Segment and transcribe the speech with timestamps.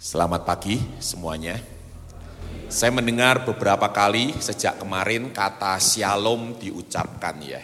[0.00, 1.60] Selamat pagi semuanya.
[2.72, 7.60] Saya mendengar beberapa kali sejak kemarin kata shalom diucapkan ya.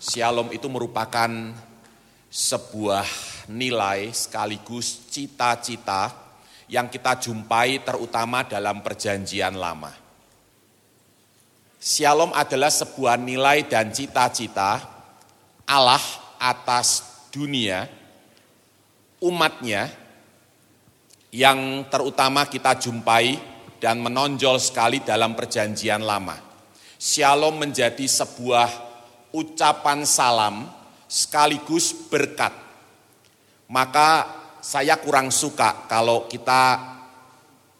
[0.00, 1.28] Shalom itu merupakan
[2.32, 3.04] sebuah
[3.52, 6.08] nilai sekaligus cita-cita
[6.64, 9.92] yang kita jumpai terutama dalam perjanjian lama.
[11.76, 14.80] Shalom adalah sebuah nilai dan cita-cita
[15.68, 16.00] Allah
[16.40, 17.84] atas dunia,
[19.20, 19.99] umatnya,
[21.30, 23.38] yang terutama kita jumpai
[23.78, 26.36] dan menonjol sekali dalam perjanjian lama.
[27.00, 28.68] Shalom menjadi sebuah
[29.32, 30.68] ucapan salam
[31.06, 32.52] sekaligus berkat.
[33.70, 34.10] Maka
[34.60, 36.76] saya kurang suka kalau kita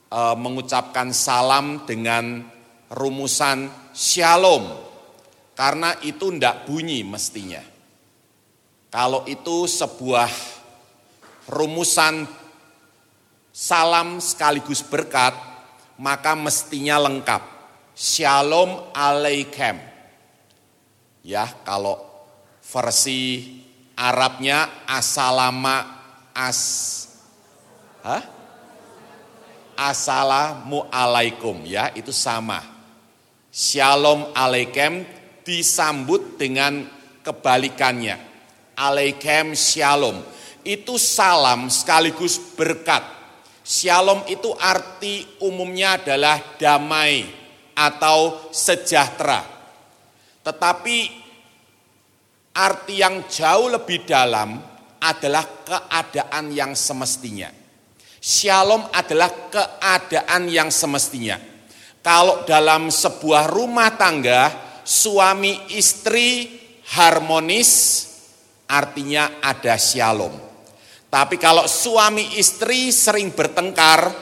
[0.08, 2.46] e, mengucapkan salam dengan
[2.88, 4.88] rumusan shalom.
[5.52, 7.60] Karena itu tidak bunyi mestinya.
[8.88, 10.30] Kalau itu sebuah
[11.52, 12.39] rumusan
[13.60, 15.36] salam sekaligus berkat,
[16.00, 17.44] maka mestinya lengkap.
[17.92, 19.76] Shalom Alaikum.
[21.20, 22.00] Ya, kalau
[22.64, 23.60] versi
[23.92, 25.84] Arabnya asalama
[26.32, 27.04] as
[28.00, 28.24] Hah?
[29.76, 32.64] Assalamu alaikum ya, itu sama.
[33.52, 35.04] Shalom alaikum
[35.44, 36.88] disambut dengan
[37.20, 38.16] kebalikannya.
[38.72, 40.24] Alaikum shalom.
[40.64, 43.19] Itu salam sekaligus berkat
[43.70, 47.22] Shalom itu arti umumnya adalah damai
[47.78, 49.46] atau sejahtera.
[50.42, 50.96] Tetapi
[52.50, 54.58] arti yang jauh lebih dalam
[54.98, 57.46] adalah keadaan yang semestinya.
[58.18, 61.38] Shalom adalah keadaan yang semestinya.
[62.02, 64.50] Kalau dalam sebuah rumah tangga,
[64.82, 66.58] suami istri
[66.90, 68.02] harmonis,
[68.66, 70.49] artinya ada shalom.
[71.10, 74.14] Tapi kalau suami istri sering bertengkar,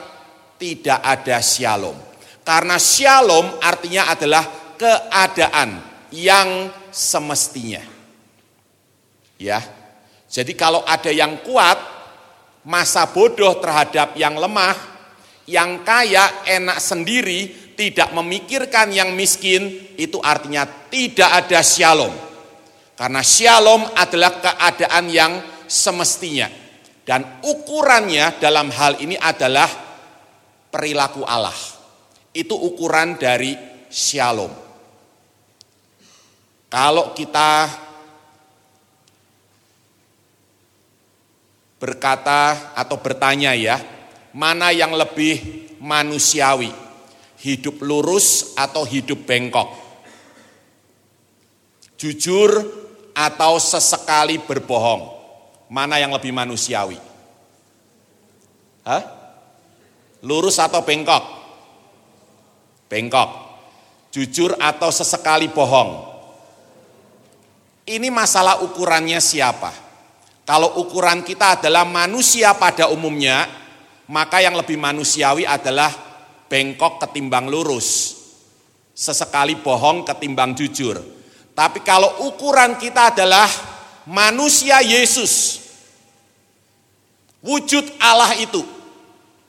[0.56, 1.94] tidak ada shalom.
[2.40, 4.44] Karena shalom artinya adalah
[4.80, 5.84] keadaan
[6.16, 7.84] yang semestinya.
[9.36, 9.60] Ya.
[10.28, 11.76] Jadi kalau ada yang kuat,
[12.64, 14.76] masa bodoh terhadap yang lemah,
[15.44, 22.12] yang kaya enak sendiri, tidak memikirkan yang miskin, itu artinya tidak ada shalom.
[22.96, 25.32] Karena shalom adalah keadaan yang
[25.68, 26.67] semestinya.
[27.08, 29.64] Dan ukurannya dalam hal ini adalah
[30.68, 31.56] perilaku Allah.
[32.36, 33.56] Itu ukuran dari
[33.88, 34.52] shalom.
[36.68, 37.64] Kalau kita
[41.80, 43.80] berkata atau bertanya ya,
[44.36, 46.68] mana yang lebih manusiawi?
[47.40, 49.72] Hidup lurus atau hidup bengkok?
[51.96, 52.52] Jujur
[53.16, 55.17] atau sesekali berbohong?
[55.68, 56.96] Mana yang lebih manusiawi?
[58.88, 59.02] Hah?
[60.24, 61.24] Lurus atau bengkok?
[62.88, 63.30] Bengkok.
[64.08, 66.08] Jujur atau sesekali bohong?
[67.84, 69.72] Ini masalah ukurannya siapa?
[70.48, 73.44] Kalau ukuran kita adalah manusia pada umumnya,
[74.08, 75.92] maka yang lebih manusiawi adalah
[76.48, 78.16] bengkok ketimbang lurus.
[78.96, 80.96] Sesekali bohong ketimbang jujur.
[81.52, 83.46] Tapi kalau ukuran kita adalah
[84.08, 85.60] manusia Yesus,
[87.44, 88.64] wujud Allah itu,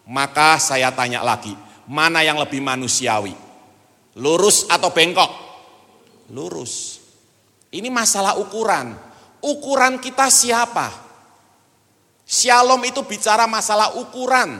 [0.03, 1.55] maka saya tanya lagi,
[1.87, 3.31] mana yang lebih manusiawi?
[4.19, 5.31] Lurus atau bengkok?
[6.35, 6.99] Lurus.
[7.71, 8.91] Ini masalah ukuran.
[9.39, 10.91] Ukuran kita siapa?
[12.27, 14.59] Shalom itu bicara masalah ukuran,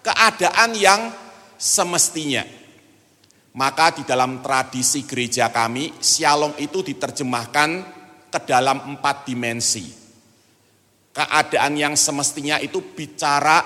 [0.00, 1.10] keadaan yang
[1.58, 2.46] semestinya.
[3.50, 7.99] Maka di dalam tradisi gereja kami, shalom itu diterjemahkan
[8.30, 9.90] ke dalam empat dimensi.
[11.10, 13.60] Keadaan yang semestinya itu bicara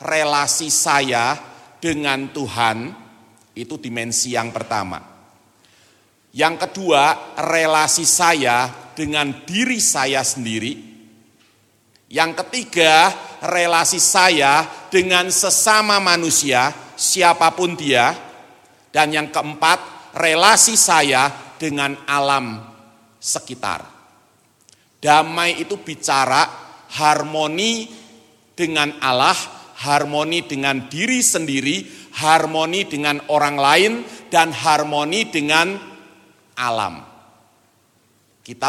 [0.00, 1.36] relasi saya
[1.76, 2.90] dengan Tuhan,
[3.52, 4.98] itu dimensi yang pertama.
[6.36, 10.96] Yang kedua, relasi saya dengan diri saya sendiri.
[12.12, 18.12] Yang ketiga, relasi saya dengan sesama manusia, siapa pun dia.
[18.92, 22.60] Dan yang keempat, relasi saya dengan alam
[23.20, 23.95] sekitar.
[25.00, 26.48] Damai itu bicara
[26.96, 27.90] harmoni
[28.56, 29.36] dengan Allah,
[29.84, 31.84] harmoni dengan diri sendiri,
[32.16, 33.92] harmoni dengan orang lain,
[34.32, 35.76] dan harmoni dengan
[36.56, 37.04] alam.
[38.40, 38.68] Kita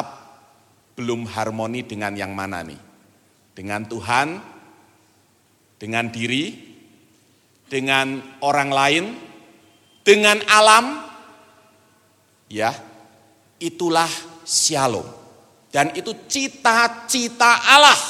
[0.98, 2.82] belum harmoni dengan yang mana nih?
[3.56, 4.28] Dengan Tuhan,
[5.80, 6.54] dengan diri,
[7.66, 9.06] dengan orang lain,
[10.04, 11.04] dengan alam,
[12.52, 12.72] ya,
[13.60, 14.10] itulah
[14.46, 15.17] shalom.
[15.78, 18.02] Dan itu cita-cita Allah.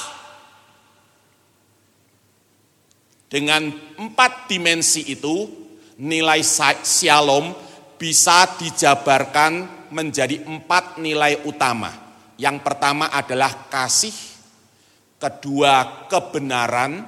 [3.28, 3.68] Dengan
[4.00, 5.52] empat dimensi itu,
[6.00, 6.40] nilai
[6.88, 7.52] shalom
[8.00, 11.92] bisa dijabarkan menjadi empat nilai utama.
[12.40, 14.16] Yang pertama adalah kasih,
[15.20, 17.04] kedua kebenaran,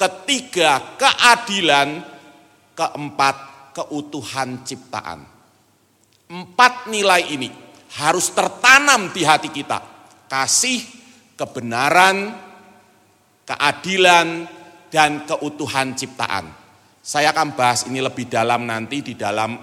[0.00, 2.00] ketiga keadilan,
[2.72, 3.36] keempat
[3.76, 5.28] keutuhan ciptaan.
[6.32, 9.82] Empat nilai ini harus tertanam di hati kita.
[10.30, 10.78] Kasih,
[11.34, 12.30] kebenaran,
[13.42, 14.46] keadilan,
[14.90, 16.50] dan keutuhan ciptaan.
[17.00, 19.56] Saya akan bahas ini lebih dalam nanti di dalam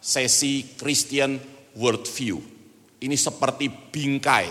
[0.00, 1.38] sesi Christian
[1.78, 2.38] Worldview.
[2.98, 4.46] Ini seperti bingkai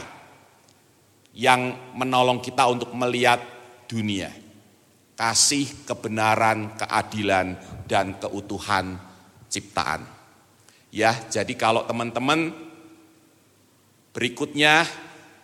[1.35, 3.43] yang menolong kita untuk melihat
[3.89, 4.31] dunia.
[5.17, 7.57] Kasih, kebenaran, keadilan,
[7.89, 9.01] dan keutuhan
[9.49, 10.05] ciptaan.
[10.93, 12.53] Ya, jadi kalau teman-teman
[14.17, 14.81] berikutnya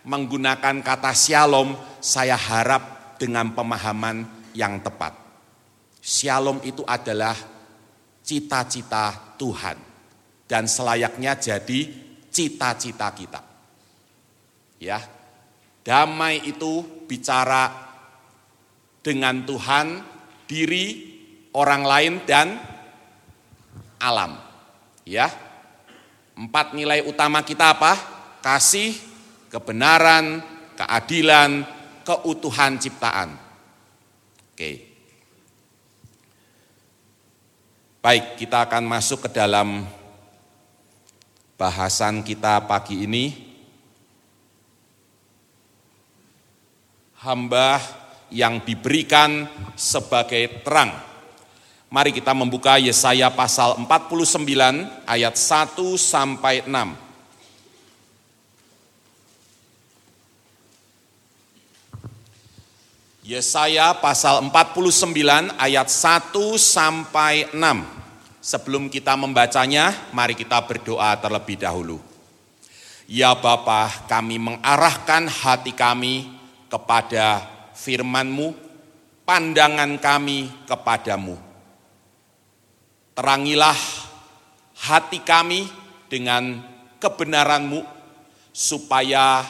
[0.02, 5.14] menggunakan kata shalom, saya harap dengan pemahaman yang tepat.
[6.02, 7.38] Shalom itu adalah
[8.26, 9.78] cita-cita Tuhan
[10.50, 11.86] dan selayaknya jadi
[12.34, 13.40] cita-cita kita.
[14.82, 14.98] Ya.
[15.86, 17.70] Damai itu bicara
[19.04, 20.02] dengan Tuhan,
[20.50, 21.14] diri,
[21.54, 22.58] orang lain dan
[24.02, 24.34] alam.
[25.06, 25.30] Ya.
[26.34, 28.13] Empat nilai utama kita apa?
[28.44, 28.92] Kasih,
[29.48, 30.44] kebenaran,
[30.76, 31.64] keadilan,
[32.04, 33.40] keutuhan ciptaan.
[34.52, 34.84] Oke.
[38.04, 39.88] Baik, kita akan masuk ke dalam
[41.56, 43.32] bahasan kita pagi ini.
[47.24, 47.80] Hamba
[48.28, 50.92] yang diberikan sebagai terang.
[51.88, 57.03] Mari kita membuka Yesaya pasal 49 ayat 1 sampai 6.
[63.24, 67.56] Yesaya pasal 49 ayat 1 sampai 6.
[68.44, 72.04] Sebelum kita membacanya, mari kita berdoa terlebih dahulu.
[73.08, 76.28] Ya Bapa, kami mengarahkan hati kami
[76.68, 78.52] kepada firman-Mu,
[79.24, 81.40] pandangan kami kepadamu.
[83.16, 83.78] Terangilah
[84.84, 85.64] hati kami
[86.12, 86.60] dengan
[87.00, 87.88] kebenaran-Mu,
[88.52, 89.48] supaya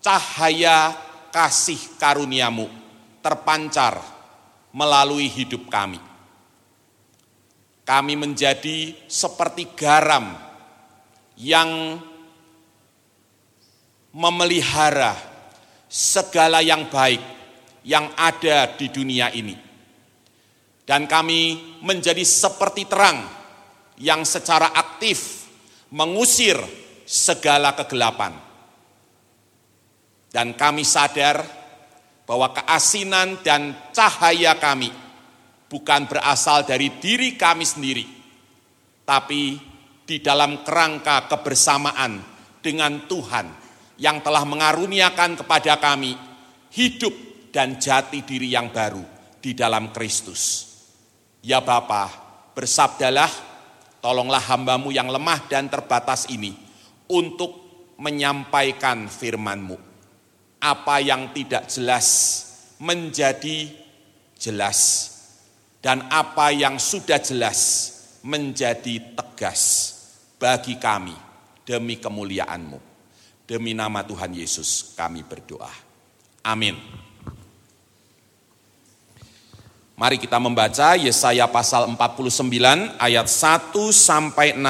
[0.00, 2.66] cahaya kasih karuniamu
[3.22, 4.02] terpancar
[4.74, 5.98] melalui hidup kami.
[7.86, 10.30] Kami menjadi seperti garam
[11.34, 11.98] yang
[14.14, 15.14] memelihara
[15.90, 17.18] segala yang baik
[17.82, 19.58] yang ada di dunia ini.
[20.86, 23.26] Dan kami menjadi seperti terang
[23.98, 25.46] yang secara aktif
[25.90, 26.58] mengusir
[27.06, 28.49] segala kegelapan
[30.30, 31.42] dan kami sadar
[32.24, 34.94] bahwa keasinan dan cahaya kami
[35.66, 38.06] bukan berasal dari diri kami sendiri,
[39.02, 39.58] tapi
[40.06, 42.22] di dalam kerangka kebersamaan
[42.62, 43.46] dengan Tuhan
[43.98, 46.14] yang telah mengaruniakan kepada kami
[46.70, 47.14] hidup
[47.50, 49.02] dan jati diri yang baru
[49.42, 50.70] di dalam Kristus.
[51.42, 52.06] Ya Bapa,
[52.54, 53.30] bersabdalah,
[53.98, 56.54] tolonglah hambamu yang lemah dan terbatas ini
[57.10, 57.58] untuk
[57.98, 59.89] menyampaikan firman-Mu
[60.60, 62.06] apa yang tidak jelas
[62.76, 63.72] menjadi
[64.36, 65.10] jelas
[65.80, 67.60] dan apa yang sudah jelas
[68.20, 69.96] menjadi tegas
[70.36, 71.16] bagi kami
[71.64, 72.80] demi kemuliaan-Mu.
[73.48, 75.72] Demi nama Tuhan Yesus kami berdoa.
[76.46, 76.78] Amin.
[80.00, 84.64] Mari kita membaca Yesaya pasal 49 ayat 1 sampai 6.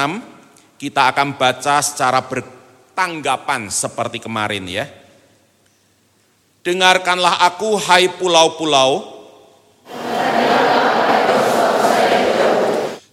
[0.75, 5.00] Kita akan baca secara bertanggapan seperti kemarin ya.
[6.61, 9.01] Dengarkanlah aku, hai pulau-pulau.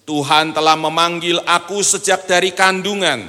[0.04, 3.24] Tuhan telah memanggil aku sejak dari kandungan.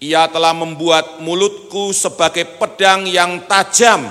[0.00, 4.08] Ia telah membuat mulutku sebagai pedang yang tajam.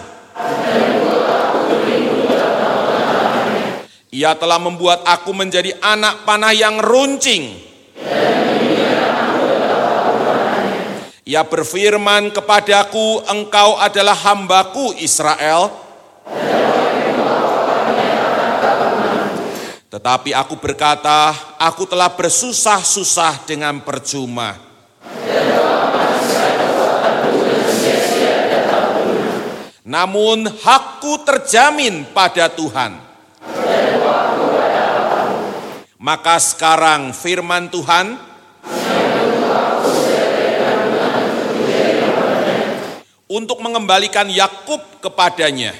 [4.14, 7.73] Ia telah membuat aku menjadi anak panah yang runcing.
[11.24, 15.72] Ia berfirman kepadaku, engkau adalah hambaku Israel.
[19.88, 24.60] Tetapi aku berkata, aku telah bersusah-susah dengan percuma.
[29.88, 33.00] Namun hakku terjamin pada Tuhan.
[36.04, 38.33] Maka sekarang firman Tuhan,
[43.34, 45.74] untuk mengembalikan Yakub kepadanya.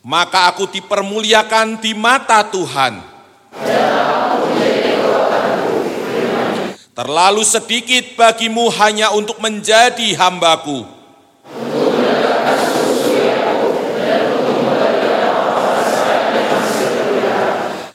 [0.00, 3.04] Maka aku dipermuliakan di mata Tuhan.
[6.92, 10.84] Terlalu sedikit bagimu hanya untuk menjadi hambaku.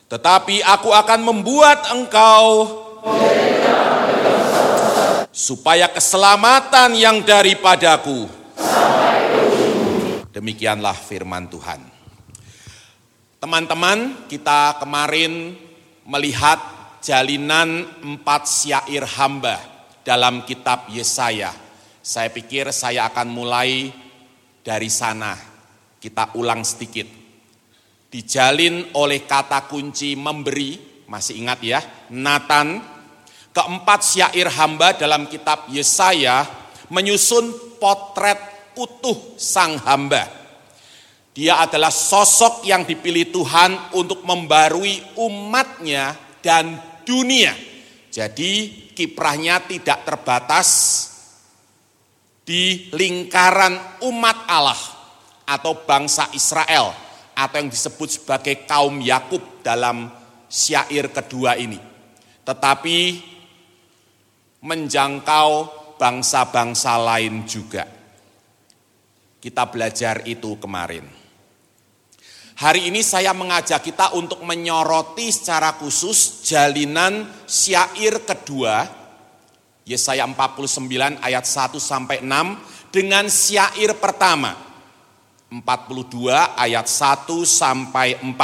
[0.08, 2.87] Tetapi aku akan membuat engkau
[5.38, 8.26] supaya keselamatan yang daripadaku.
[10.34, 11.78] Demikianlah firman Tuhan.
[13.38, 15.54] Teman-teman, kita kemarin
[16.10, 16.58] melihat
[17.06, 19.62] jalinan empat syair hamba
[20.02, 21.54] dalam kitab Yesaya.
[22.02, 23.94] Saya pikir saya akan mulai
[24.66, 25.38] dari sana.
[26.02, 27.06] Kita ulang sedikit
[28.08, 31.80] dijalin oleh kata kunci memberi, masih ingat ya,
[32.10, 32.97] Nathan,
[33.58, 36.46] keempat syair hamba dalam kitab Yesaya
[36.94, 37.50] menyusun
[37.82, 38.38] potret
[38.78, 40.30] utuh sang hamba.
[41.34, 46.14] Dia adalah sosok yang dipilih Tuhan untuk membarui umatnya
[46.46, 47.54] dan dunia.
[48.14, 50.70] Jadi kiprahnya tidak terbatas
[52.46, 54.82] di lingkaran umat Allah
[55.50, 56.94] atau bangsa Israel
[57.38, 60.10] atau yang disebut sebagai kaum Yakub dalam
[60.50, 61.78] syair kedua ini.
[62.42, 62.98] Tetapi
[64.62, 65.50] menjangkau
[65.98, 67.86] bangsa-bangsa lain juga.
[69.38, 71.06] Kita belajar itu kemarin.
[72.58, 78.90] Hari ini saya mengajak kita untuk menyoroti secara khusus jalinan syair kedua
[79.88, 84.52] Yesaya 49 ayat 1 sampai 6 dengan syair pertama
[85.48, 88.36] 42 ayat 1 sampai 4.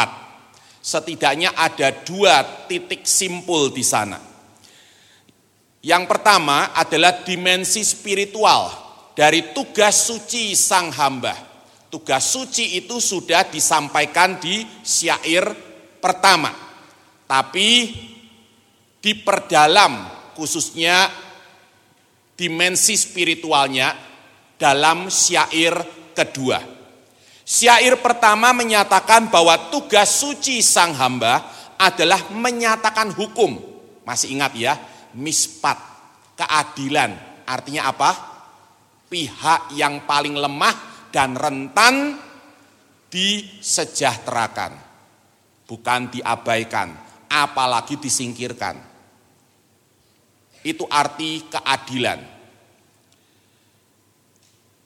[0.83, 4.32] Setidaknya ada dua titik simpul di sana.
[5.83, 8.71] Yang pertama adalah dimensi spiritual
[9.11, 11.35] dari tugas suci sang hamba.
[11.91, 15.43] Tugas suci itu sudah disampaikan di syair
[15.99, 16.55] pertama.
[17.27, 17.91] Tapi
[19.03, 20.07] diperdalam
[20.39, 21.11] khususnya
[22.39, 23.91] dimensi spiritualnya
[24.55, 25.75] dalam syair
[26.15, 26.63] kedua.
[27.43, 31.43] Syair pertama menyatakan bahwa tugas suci sang hamba
[31.75, 33.59] adalah menyatakan hukum.
[34.07, 34.79] Masih ingat ya,
[35.17, 35.77] mispat,
[36.37, 37.43] keadilan.
[37.45, 38.11] Artinya apa?
[39.09, 42.17] Pihak yang paling lemah dan rentan
[43.13, 44.73] disejahterakan.
[45.63, 46.93] Bukan diabaikan,
[47.29, 48.77] apalagi disingkirkan.
[50.63, 52.33] Itu arti keadilan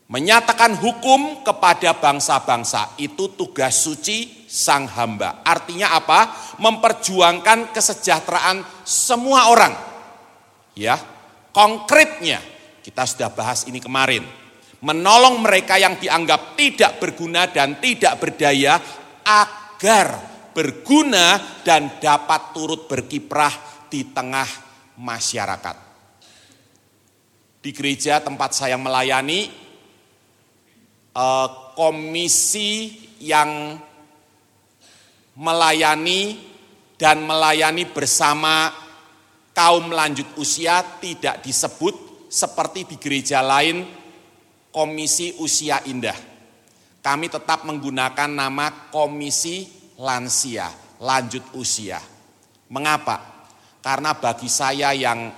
[0.07, 5.43] Menyatakan hukum kepada bangsa-bangsa itu tugas suci sang hamba.
[5.43, 6.31] Artinya apa?
[6.63, 9.75] Memperjuangkan kesejahteraan semua orang.
[10.77, 10.95] Ya,
[11.49, 12.37] konkretnya
[12.85, 14.21] kita sudah bahas ini kemarin.
[14.77, 18.77] Menolong mereka yang dianggap tidak berguna dan tidak berdaya
[19.25, 20.21] agar
[20.53, 24.45] berguna dan dapat turut berkiprah di tengah
[25.01, 25.77] masyarakat.
[27.57, 29.67] Di gereja tempat saya melayani,
[31.17, 32.93] Eh, komisi
[33.25, 33.73] yang
[35.33, 36.37] melayani
[36.93, 38.69] dan melayani bersama
[39.57, 43.89] kaum lanjut usia tidak disebut seperti di gereja lain
[44.69, 46.13] komisi usia indah.
[47.01, 49.65] Kami tetap menggunakan nama komisi
[49.97, 50.69] lansia,
[51.01, 51.97] lanjut usia.
[52.69, 53.49] Mengapa?
[53.81, 55.33] Karena bagi saya yang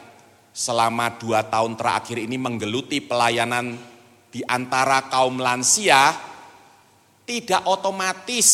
[0.51, 3.79] selama dua tahun terakhir ini menggeluti pelayanan
[4.27, 6.11] di antara kaum lansia
[7.23, 8.49] tidak otomatis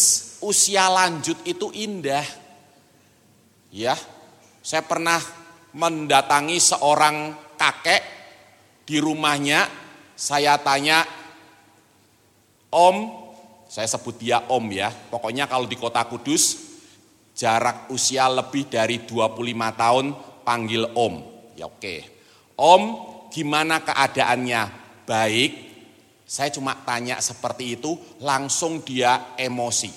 [0.45, 2.27] usia lanjut itu indah.
[3.71, 3.95] Ya,
[4.61, 5.44] saya pernah
[5.75, 8.01] mendatangi seorang kakek
[8.87, 9.67] di rumahnya,
[10.15, 11.03] saya tanya,
[12.71, 12.97] Om,
[13.67, 16.63] saya sebut dia Om ya, pokoknya kalau di kota Kudus,
[17.35, 19.35] jarak usia lebih dari 25
[19.75, 20.05] tahun,
[20.47, 21.15] panggil Om.
[21.59, 21.95] Ya oke.
[22.55, 22.83] Om,
[23.27, 24.87] gimana keadaannya?
[25.03, 25.51] Baik,
[26.23, 29.91] saya cuma tanya seperti itu, langsung dia emosi.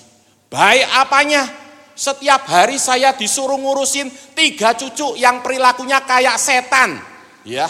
[0.51, 1.68] Baik apanya?
[1.99, 6.95] Setiap hari saya disuruh ngurusin tiga cucu yang perilakunya kayak setan.
[7.43, 7.67] Ya,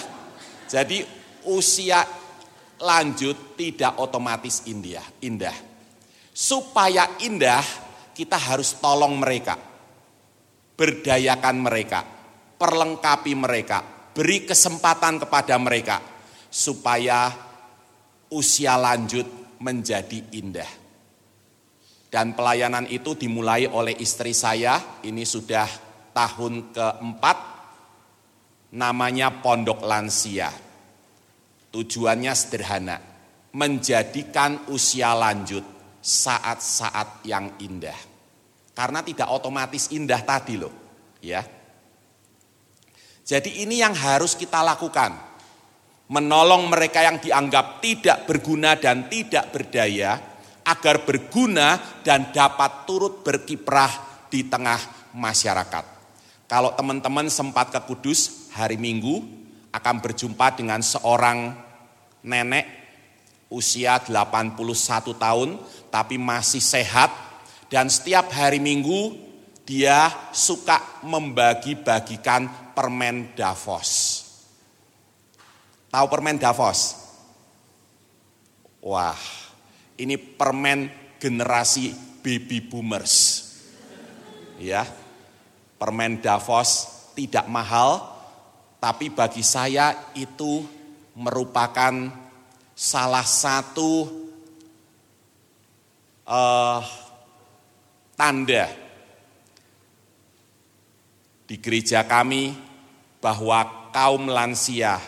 [0.69, 1.01] jadi
[1.49, 2.05] usia
[2.77, 5.01] lanjut tidak otomatis indah.
[5.25, 5.57] indah.
[6.29, 7.65] Supaya indah,
[8.13, 9.57] kita harus tolong mereka.
[10.77, 12.05] Berdayakan mereka,
[12.53, 13.81] perlengkapi mereka,
[14.13, 16.05] beri kesempatan kepada mereka.
[16.53, 17.33] Supaya
[18.29, 19.25] usia lanjut
[19.57, 20.88] menjadi indah.
[22.09, 25.69] Dan pelayanan itu dimulai oleh istri saya, ini sudah
[26.09, 27.37] tahun keempat,
[28.73, 30.49] namanya Pondok Lansia.
[31.69, 32.97] Tujuannya sederhana,
[33.53, 35.61] menjadikan usia lanjut
[36.01, 37.97] saat-saat yang indah.
[38.73, 40.73] Karena tidak otomatis indah tadi loh,
[41.21, 41.45] ya.
[43.21, 45.13] Jadi ini yang harus kita lakukan.
[46.09, 50.17] Menolong mereka yang dianggap tidak berguna dan tidak berdaya
[50.63, 54.79] agar berguna dan dapat turut berkiprah di tengah
[55.15, 55.85] masyarakat.
[56.49, 59.21] Kalau teman-teman sempat ke Kudus hari Minggu
[59.69, 61.53] akan berjumpa dengan seorang
[62.25, 62.65] nenek
[63.49, 64.57] usia 81
[65.13, 65.49] tahun
[65.89, 67.09] tapi masih sehat
[67.69, 69.29] dan setiap hari Minggu
[69.69, 74.25] dia suka membagi-bagikan permen Davos.
[75.93, 76.97] Tahu permen Davos?
[78.81, 79.17] Wah,
[79.99, 80.87] ini permen
[81.19, 81.91] generasi
[82.23, 83.45] baby boomers.
[84.55, 84.87] Ya.
[85.79, 88.03] Permen Davos tidak mahal,
[88.83, 90.59] tapi bagi saya itu
[91.15, 92.11] merupakan
[92.75, 94.07] salah satu
[96.27, 96.83] uh,
[98.19, 98.67] tanda
[101.47, 102.51] di gereja kami
[103.23, 104.99] bahwa kaum lansia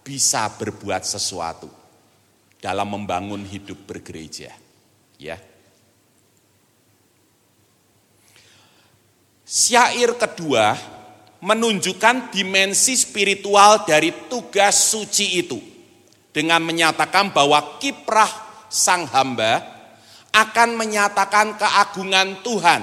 [0.00, 1.75] bisa berbuat sesuatu
[2.60, 4.52] dalam membangun hidup bergereja.
[5.16, 5.40] Ya.
[9.46, 10.74] Syair kedua
[11.38, 15.58] menunjukkan dimensi spiritual dari tugas suci itu
[16.34, 18.28] dengan menyatakan bahwa kiprah
[18.66, 19.62] sang hamba
[20.34, 22.82] akan menyatakan keagungan Tuhan.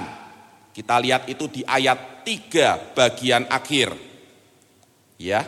[0.74, 3.94] Kita lihat itu di ayat tiga bagian akhir.
[5.20, 5.46] Ya.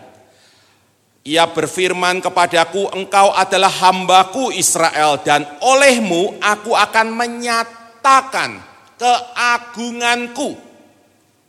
[1.26, 8.62] Ia berfirman kepadaku, engkau adalah hambaku Israel dan olehmu aku akan menyatakan
[8.94, 10.54] keagunganku.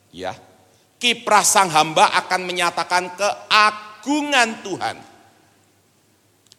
[0.10, 0.34] Ya.
[0.98, 4.98] Kiprah sang hamba akan menyatakan keagungan Tuhan.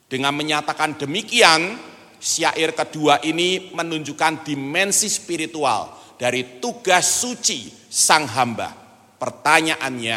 [0.07, 1.75] Dengan menyatakan demikian,
[2.23, 8.71] syair kedua ini menunjukkan dimensi spiritual dari tugas suci sang hamba.
[9.19, 10.17] Pertanyaannya,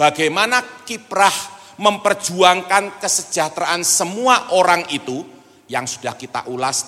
[0.00, 5.22] bagaimana kiprah memperjuangkan kesejahteraan semua orang itu
[5.70, 6.84] yang sudah kita ulas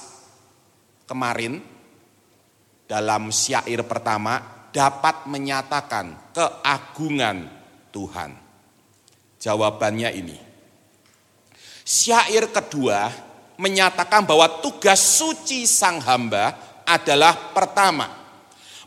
[1.07, 1.63] kemarin
[2.91, 7.47] dalam syair pertama dapat menyatakan keagungan
[7.95, 8.35] Tuhan.
[9.41, 10.39] Jawabannya ini.
[11.87, 13.11] Syair kedua
[13.57, 16.55] menyatakan bahwa tugas suci sang hamba
[16.87, 18.21] adalah pertama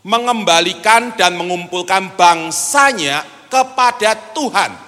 [0.04, 4.83] mengembalikan dan mengumpulkan bangsanya kepada Tuhan.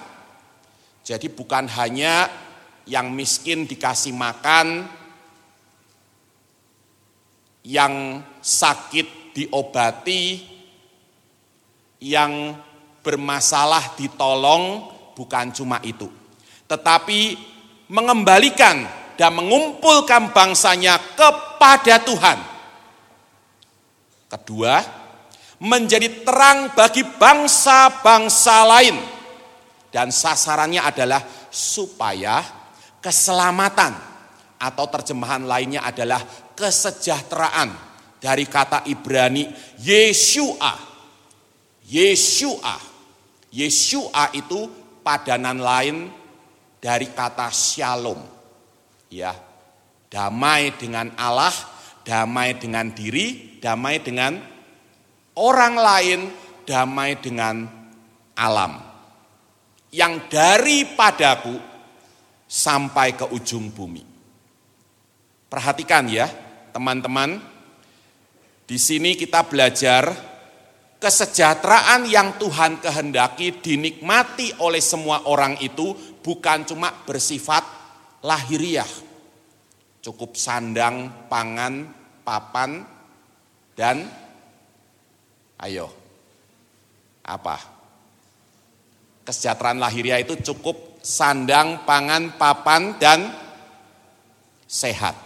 [1.07, 2.27] Jadi bukan hanya
[2.83, 4.83] yang miskin dikasih makan,
[7.63, 10.43] yang sakit diobati,
[12.03, 12.59] yang
[12.99, 16.11] bermasalah ditolong, bukan cuma itu.
[16.67, 17.39] Tetapi
[17.87, 18.83] mengembalikan
[19.15, 22.39] dan mengumpulkan bangsanya kepada Tuhan.
[24.27, 24.75] Kedua,
[25.63, 29.16] menjadi terang bagi bangsa-bangsa lain.
[29.97, 32.45] Dan sasarannya adalah supaya
[33.01, 33.97] keselamatan
[34.61, 36.21] atau terjemahan lainnya adalah
[36.53, 37.73] kesejahteraan
[38.21, 39.49] dari kata Ibrani
[39.81, 40.77] Yeshua.
[41.89, 42.77] Yeshua.
[43.49, 44.69] Yeshua itu
[45.01, 46.13] padanan lain
[46.77, 48.21] dari kata shalom.
[49.09, 49.33] Ya.
[50.13, 51.51] Damai dengan Allah,
[52.05, 54.37] damai dengan diri, damai dengan
[55.33, 56.21] orang lain
[56.67, 57.63] damai dengan
[58.35, 58.86] alam.
[59.91, 61.55] Yang daripadaku
[62.47, 64.03] sampai ke ujung bumi.
[65.47, 66.27] Perhatikan ya,
[66.75, 67.39] teman-teman.
[68.67, 70.11] Di sini kita belajar
[70.99, 77.63] kesejahteraan yang Tuhan kehendaki dinikmati oleh semua orang itu bukan cuma bersifat
[78.27, 78.89] lahiriah.
[80.03, 81.87] Cukup sandang, pangan,
[82.27, 82.83] papan,
[83.71, 84.07] dan
[85.57, 85.89] Ayo.
[87.25, 87.76] Apa?
[89.27, 93.27] Kesejahteraan lahiriah itu cukup sandang, pangan, papan, dan
[94.63, 95.19] sehat.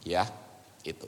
[0.00, 0.24] Ya,
[0.80, 1.04] itu.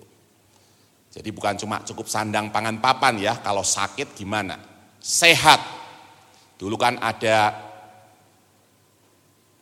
[1.08, 3.40] Jadi bukan cuma cukup sandang, pangan, papan ya.
[3.40, 4.60] Kalau sakit gimana?
[5.00, 5.56] Sehat.
[6.60, 7.56] Dulu kan ada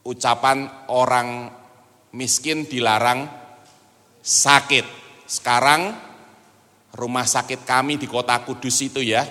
[0.03, 1.55] ucapan orang
[2.19, 3.31] miskin dilarang
[4.27, 4.87] sakit.
[5.27, 5.95] Sekarang
[6.99, 9.23] rumah sakit kami di kota Kudus itu ya,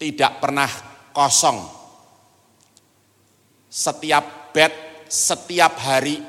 [0.00, 0.70] tidak pernah
[1.12, 1.81] kosong.
[3.72, 4.68] Setiap bed,
[5.08, 6.20] setiap hari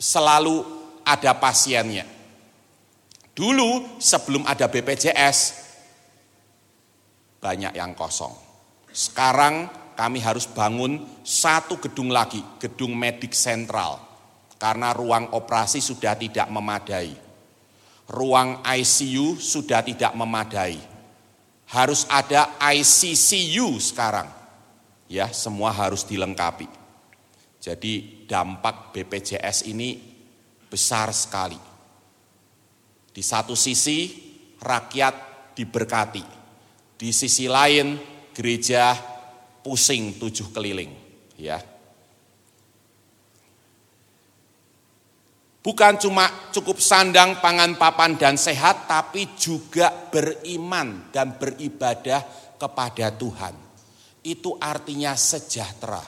[0.00, 0.64] selalu
[1.04, 2.08] ada pasiennya.
[3.36, 5.38] Dulu sebelum ada BPJS,
[7.44, 8.32] banyak yang kosong.
[8.88, 14.00] Sekarang kami harus bangun satu gedung lagi, gedung medik sentral.
[14.56, 17.12] Karena ruang operasi sudah tidak memadai.
[18.08, 20.80] Ruang ICU sudah tidak memadai.
[21.68, 24.43] Harus ada ICCU sekarang.
[25.08, 26.66] Ya, semua harus dilengkapi.
[27.64, 29.96] Jadi dampak BPJS ini
[30.68, 31.56] besar sekali.
[33.14, 34.10] Di satu sisi
[34.60, 35.14] rakyat
[35.56, 36.24] diberkati,
[36.98, 37.96] di sisi lain
[38.34, 38.92] gereja
[39.64, 40.92] pusing tujuh keliling,
[41.40, 41.56] ya.
[45.64, 52.20] Bukan cuma cukup sandang, pangan, papan, dan sehat, tapi juga beriman dan beribadah
[52.60, 53.63] kepada Tuhan.
[54.24, 56.00] Itu artinya sejahtera,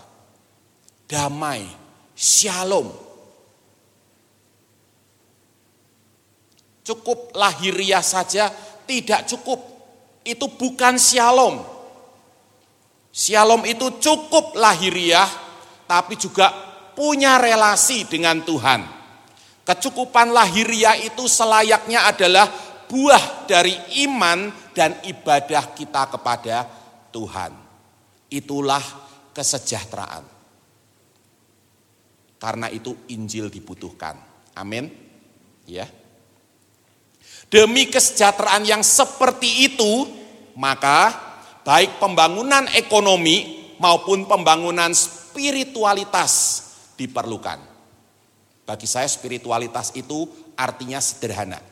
[1.04, 1.68] damai,
[2.16, 2.88] shalom.
[6.80, 8.48] Cukup lahiriah saja
[8.88, 9.60] tidak cukup.
[10.24, 11.60] Itu bukan shalom.
[13.12, 15.28] Shalom itu cukup lahiriah,
[15.84, 16.48] tapi juga
[16.96, 18.96] punya relasi dengan Tuhan
[19.66, 22.46] Kecukupan lahiriah itu selayaknya adalah
[22.86, 23.74] buah dari
[24.06, 26.62] iman dan ibadah kita kepada
[27.10, 27.65] Tuhan.
[28.30, 28.82] Itulah
[29.36, 30.24] kesejahteraan.
[32.36, 34.16] Karena itu Injil dibutuhkan.
[34.56, 34.92] Amin.
[35.64, 35.88] Ya.
[37.46, 40.08] Demi kesejahteraan yang seperti itu,
[40.58, 41.14] maka
[41.62, 46.64] baik pembangunan ekonomi maupun pembangunan spiritualitas
[46.98, 47.60] diperlukan.
[48.66, 50.26] Bagi saya spiritualitas itu
[50.58, 51.62] artinya sederhana.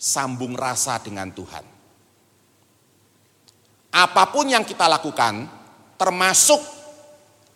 [0.00, 1.64] Sambung rasa dengan Tuhan.
[3.90, 5.59] Apa pun yang kita lakukan,
[6.00, 6.64] termasuk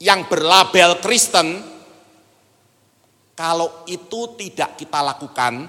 [0.04, 1.64] yang berlabel Kristen,
[3.32, 5.64] kalau itu tidak kita lakukan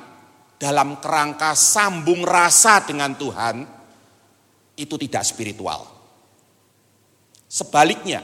[0.60, 3.64] dalam kerangka sambung rasa dengan Tuhan,
[4.76, 5.88] itu tidak spiritual.
[7.48, 8.20] Sebaliknya,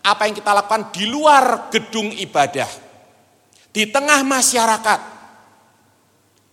[0.00, 2.70] apa yang kita lakukan di luar gedung ibadah,
[3.68, 5.00] di tengah masyarakat,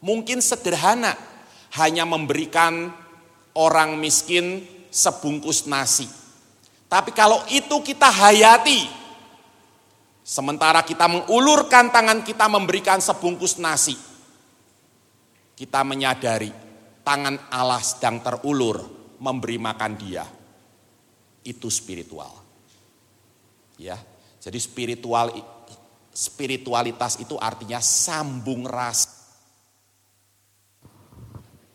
[0.03, 1.15] mungkin sederhana,
[1.79, 2.91] hanya memberikan
[3.55, 6.27] orang miskin sebungkus nasi.
[6.88, 8.88] Tapi kalau itu kita hayati,
[10.23, 14.00] sementara kita mengulurkan tangan kita memberikan sebungkus nasi,
[15.56, 16.52] kita menyadari
[17.04, 18.84] tangan Allah sedang terulur
[19.19, 20.23] memberi makan dia.
[21.43, 22.32] Itu spiritual.
[23.80, 23.95] Ya.
[24.43, 25.32] Jadi spiritual
[26.12, 29.16] spiritualitas itu artinya sambung ras.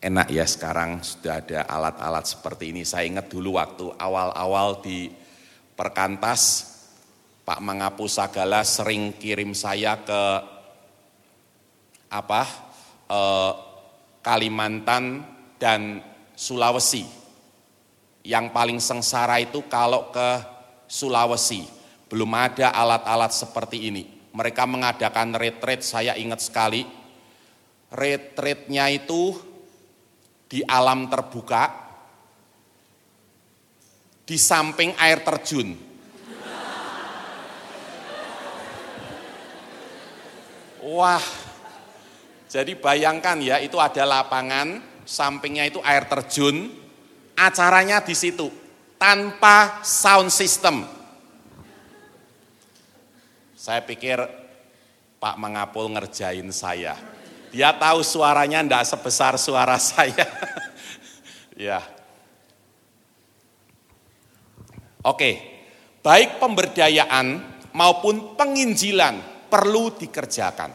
[0.03, 2.83] Enak ya sekarang sudah ada alat-alat seperti ini.
[2.83, 5.07] Saya ingat dulu waktu awal-awal di
[5.79, 6.43] Perkantas,
[7.47, 10.23] Pak Mangapu Sagala sering kirim saya ke
[12.11, 12.43] apa
[13.07, 13.53] eh,
[14.27, 15.23] Kalimantan
[15.63, 16.03] dan
[16.35, 17.07] Sulawesi.
[18.27, 20.31] Yang paling sengsara itu kalau ke
[20.91, 21.63] Sulawesi,
[22.11, 26.89] belum ada alat-alat seperti ini mereka mengadakan retreat, saya ingat sekali.
[27.93, 29.37] Retreatnya itu
[30.53, 31.73] di alam terbuka,
[34.29, 35.73] di samping air terjun.
[40.85, 41.25] Wah,
[42.53, 46.69] jadi bayangkan ya, itu ada lapangan, sampingnya itu air terjun,
[47.33, 48.53] acaranya di situ,
[49.01, 50.85] tanpa sound system.
[53.57, 54.21] Saya pikir
[55.17, 57.12] Pak Mangapul ngerjain saya.
[57.53, 60.25] Dia tahu suaranya enggak sebesar suara saya.
[61.69, 61.85] ya.
[65.05, 65.31] Oke,
[66.01, 67.45] baik pemberdayaan
[67.77, 70.73] maupun penginjilan perlu dikerjakan.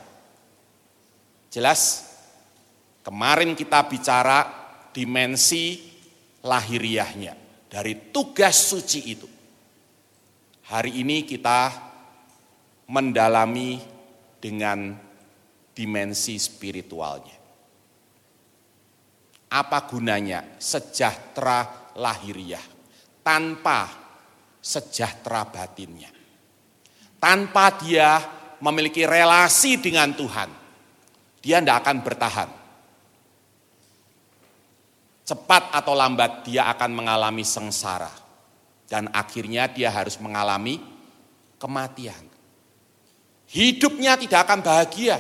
[1.50, 2.06] Jelas?
[3.02, 4.46] Kemarin kita bicara
[4.92, 5.80] dimensi
[6.44, 7.34] lahiriahnya
[7.72, 9.28] dari tugas suci itu.
[10.68, 11.72] Hari ini kita
[12.92, 13.80] mendalami
[14.44, 15.07] dengan
[15.78, 17.38] dimensi spiritualnya.
[19.54, 22.66] Apa gunanya sejahtera lahiriah
[23.22, 23.86] tanpa
[24.58, 26.10] sejahtera batinnya?
[27.22, 28.18] Tanpa dia
[28.58, 30.50] memiliki relasi dengan Tuhan,
[31.38, 32.50] dia tidak akan bertahan.
[35.28, 38.26] Cepat atau lambat dia akan mengalami sengsara.
[38.88, 40.80] Dan akhirnya dia harus mengalami
[41.60, 42.38] kematian
[43.52, 45.18] hidupnya tidak akan bahagia.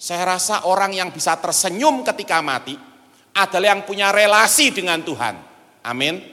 [0.00, 2.72] Saya rasa orang yang bisa tersenyum ketika mati
[3.36, 5.36] adalah yang punya relasi dengan Tuhan.
[5.84, 6.24] Amin.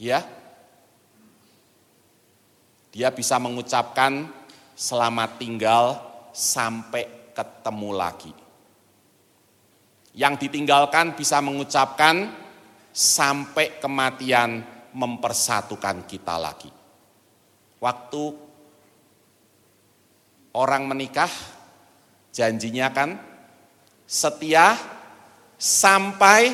[0.00, 0.24] Ya.
[2.88, 4.32] Dia bisa mengucapkan
[4.72, 6.00] selamat tinggal
[6.32, 8.32] sampai ketemu lagi.
[10.16, 12.32] Yang ditinggalkan bisa mengucapkan
[12.96, 14.64] sampai kematian
[14.96, 16.72] mempersatukan kita lagi.
[17.82, 18.22] Waktu
[20.54, 21.28] orang menikah,
[22.34, 23.14] janjinya kan
[24.02, 24.74] setia
[25.54, 26.50] sampai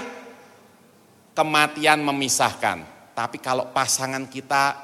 [1.32, 2.84] kematian memisahkan.
[3.16, 4.76] Tapi kalau pasangan kita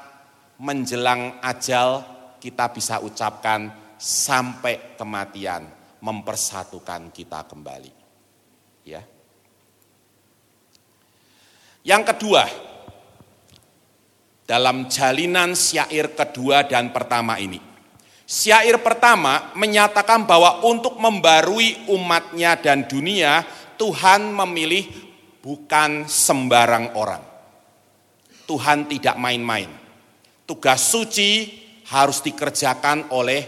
[0.57, 2.01] menjelang ajal,
[2.41, 5.69] kita bisa ucapkan sampai kematian
[6.01, 7.93] mempersatukan kita kembali.
[8.85, 9.01] Ya.
[11.85, 12.43] Yang kedua,
[14.43, 17.76] dalam jalinan syair kedua dan pertama ini.
[18.27, 23.47] Syair pertama menyatakan bahwa untuk membarui umatnya dan dunia,
[23.79, 24.83] Tuhan memilih
[25.39, 27.23] bukan sembarang orang.
[28.43, 29.71] Tuhan tidak main-main.
[30.43, 31.55] Tugas suci
[31.87, 33.47] harus dikerjakan oleh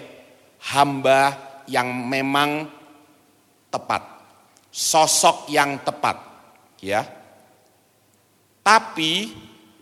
[0.72, 1.36] hamba
[1.68, 2.72] yang memang
[3.68, 4.04] tepat.
[4.72, 6.24] Sosok yang tepat,
[6.80, 7.04] ya.
[8.64, 9.28] Tapi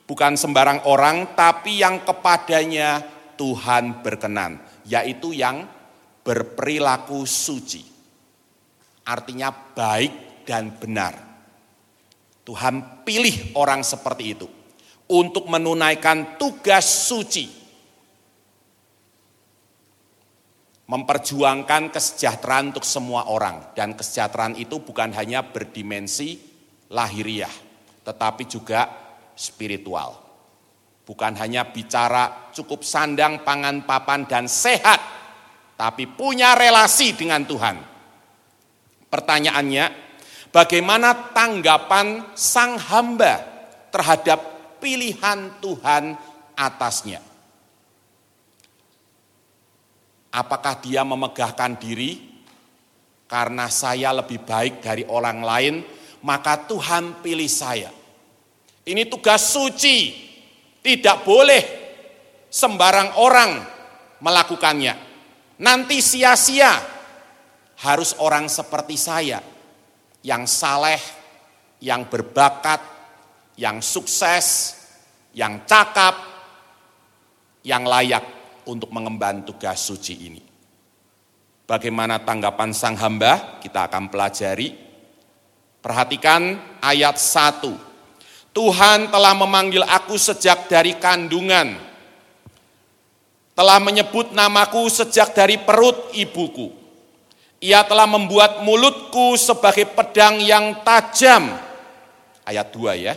[0.10, 3.06] bukan sembarang orang, tapi yang kepadanya
[3.38, 5.68] Tuhan berkenan yaitu yang
[6.24, 7.84] berperilaku suci.
[9.08, 11.16] Artinya baik dan benar.
[12.44, 14.48] Tuhan pilih orang seperti itu
[15.12, 17.68] untuk menunaikan tugas suci.
[20.88, 26.40] Memperjuangkan kesejahteraan untuk semua orang dan kesejahteraan itu bukan hanya berdimensi
[26.88, 27.52] lahiriah,
[28.08, 28.88] tetapi juga
[29.36, 30.27] spiritual.
[31.08, 35.00] Bukan hanya bicara cukup sandang, pangan, papan, dan sehat,
[35.80, 37.80] tapi punya relasi dengan Tuhan.
[39.08, 39.86] Pertanyaannya,
[40.52, 43.40] bagaimana tanggapan sang hamba
[43.88, 44.40] terhadap
[44.84, 46.20] pilihan Tuhan
[46.60, 47.24] atasnya?
[50.36, 52.36] Apakah dia memegahkan diri
[53.32, 55.76] karena saya lebih baik dari orang lain,
[56.28, 57.96] maka Tuhan pilih saya.
[58.84, 60.27] Ini tugas suci
[60.88, 61.64] tidak boleh
[62.48, 63.60] sembarang orang
[64.24, 64.96] melakukannya.
[65.60, 66.72] Nanti sia-sia
[67.84, 69.44] harus orang seperti saya
[70.24, 71.02] yang saleh,
[71.84, 72.80] yang berbakat,
[73.60, 74.80] yang sukses,
[75.36, 76.16] yang cakap,
[77.68, 78.24] yang layak
[78.64, 80.42] untuk mengemban tugas suci ini.
[81.68, 83.60] Bagaimana tanggapan sang hamba?
[83.60, 84.72] Kita akan pelajari.
[85.84, 87.87] Perhatikan ayat 1
[88.58, 91.78] Tuhan telah memanggil aku sejak dari kandungan,
[93.54, 96.74] telah menyebut namaku sejak dari perut ibuku.
[97.62, 101.54] Ia telah membuat mulutku sebagai pedang yang tajam.
[102.50, 103.14] Ayat 2 ya.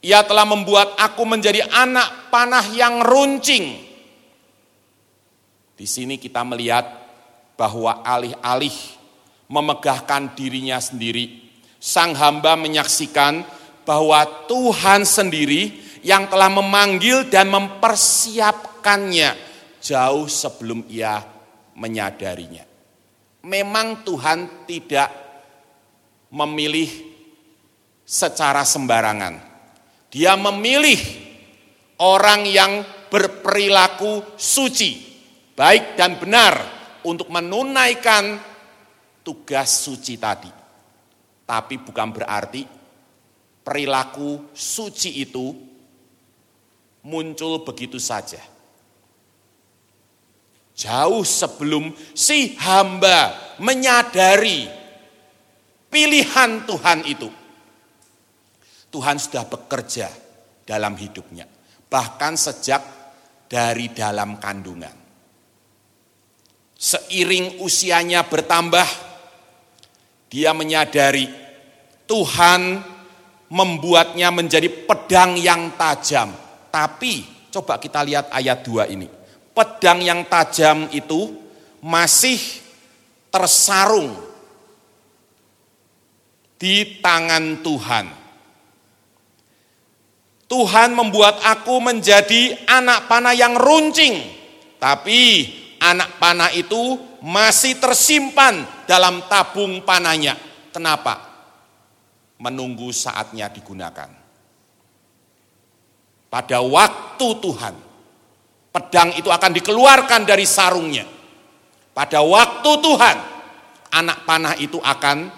[0.00, 3.84] Ia telah membuat aku menjadi anak panah yang runcing.
[5.76, 6.88] Di sini kita melihat
[7.52, 8.72] bahwa alih-alih
[9.44, 13.57] memegahkan dirinya sendiri, sang hamba menyaksikan
[13.88, 19.32] bahwa Tuhan sendiri yang telah memanggil dan mempersiapkannya
[19.80, 21.24] jauh sebelum ia
[21.72, 22.68] menyadarinya.
[23.48, 25.08] Memang Tuhan tidak
[26.28, 26.92] memilih
[28.04, 29.40] secara sembarangan.
[30.12, 31.00] Dia memilih
[32.04, 35.00] orang yang berperilaku suci,
[35.56, 36.60] baik dan benar
[37.08, 38.36] untuk menunaikan
[39.24, 40.52] tugas suci tadi.
[41.48, 42.77] Tapi bukan berarti
[43.68, 45.52] perilaku suci itu
[47.04, 48.40] muncul begitu saja.
[50.72, 54.64] Jauh sebelum si hamba menyadari
[55.92, 57.28] pilihan Tuhan itu.
[58.88, 60.08] Tuhan sudah bekerja
[60.64, 61.44] dalam hidupnya.
[61.92, 62.80] Bahkan sejak
[63.52, 64.96] dari dalam kandungan.
[66.72, 68.88] Seiring usianya bertambah,
[70.32, 71.28] dia menyadari
[72.08, 72.96] Tuhan
[73.48, 76.32] membuatnya menjadi pedang yang tajam.
[76.68, 79.08] Tapi coba kita lihat ayat 2 ini.
[79.56, 81.34] Pedang yang tajam itu
[81.82, 82.38] masih
[83.32, 84.14] tersarung
[86.58, 88.06] di tangan Tuhan.
[90.48, 94.16] Tuhan membuat aku menjadi anak panah yang runcing,
[94.80, 95.44] tapi
[95.76, 100.40] anak panah itu masih tersimpan dalam tabung panahnya.
[100.72, 101.27] Kenapa?
[102.38, 104.10] Menunggu saatnya digunakan.
[106.28, 107.74] Pada waktu Tuhan,
[108.70, 111.06] pedang itu akan dikeluarkan dari sarungnya.
[111.96, 113.16] Pada waktu Tuhan,
[113.90, 115.32] anak panah itu akan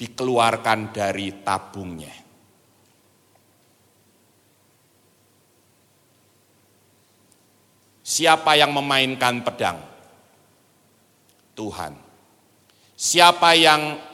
[0.00, 2.14] dikeluarkan dari tabungnya.
[8.02, 9.78] Siapa yang memainkan pedang?
[11.54, 11.94] Tuhan.
[12.98, 14.11] Siapa yang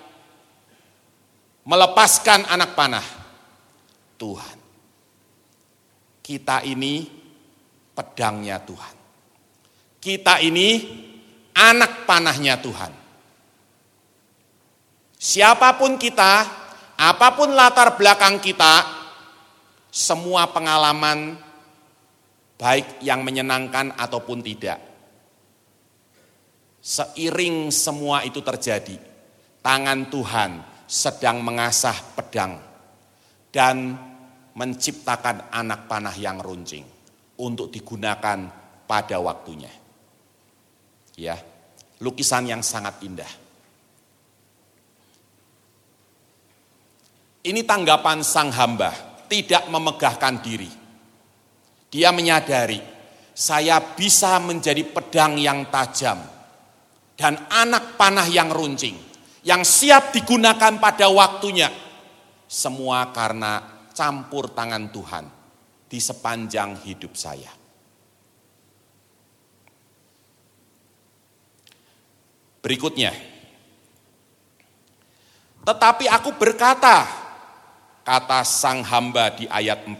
[1.68, 3.06] melepaskan anak panah?
[4.16, 4.58] Tuhan.
[6.24, 7.04] Kita ini
[7.92, 8.96] pedangnya Tuhan.
[10.00, 10.68] Kita ini
[11.52, 12.92] anak panahnya Tuhan.
[15.18, 16.32] Siapa pun kita,
[16.96, 18.86] apa pun latar belakang kita,
[19.90, 21.36] semua pengalaman
[22.56, 24.78] baik yang menyenangkan ataupun tidak.
[26.78, 28.94] Seiring semua itu terjadi,
[29.60, 32.56] tangan Tuhan sedang mengasah pedang
[33.52, 33.92] dan
[34.56, 36.82] menciptakan anak panah yang runcing
[37.38, 38.48] untuk digunakan
[38.88, 39.70] pada waktunya.
[41.14, 41.36] Ya,
[42.00, 43.28] lukisan yang sangat indah.
[47.44, 48.90] Ini tanggapan sang hamba,
[49.30, 50.70] tidak memegahkan diri.
[51.88, 52.82] Dia menyadari,
[53.32, 56.18] saya bisa menjadi pedang yang tajam
[57.14, 59.07] dan anak panah yang runcing,
[59.48, 61.72] yang siap digunakan pada waktunya.
[62.44, 65.24] Semua karena campur tangan Tuhan
[65.88, 67.48] di sepanjang hidup saya.
[72.60, 73.14] Berikutnya,
[75.64, 77.08] tetapi aku berkata,
[78.04, 79.96] kata sang hamba di ayat 4,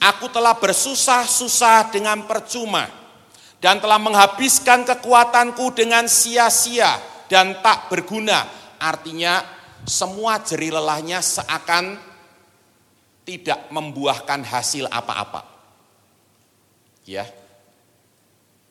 [0.00, 2.88] aku telah bersusah-susah dengan percuma
[3.60, 8.46] dan telah menghabiskan kekuatanku dengan sia-sia dan tak berguna.
[8.76, 9.42] Artinya
[9.86, 11.94] semua jeri lelahnya seakan
[13.26, 15.42] tidak membuahkan hasil apa-apa.
[17.06, 17.26] Ya.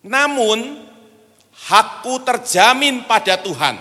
[0.03, 0.85] Namun
[1.71, 3.75] hakku terjamin pada Tuhan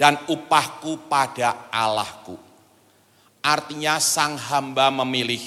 [0.00, 2.36] dan upahku pada Allahku.
[3.40, 5.40] Artinya sang hamba memilih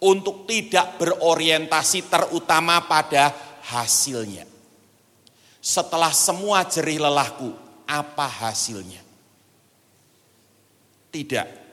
[0.00, 3.32] untuk tidak berorientasi terutama pada
[3.68, 4.44] hasilnya.
[5.60, 9.02] Setelah semua jerih lelahku, apa hasilnya?
[11.10, 11.66] Tidak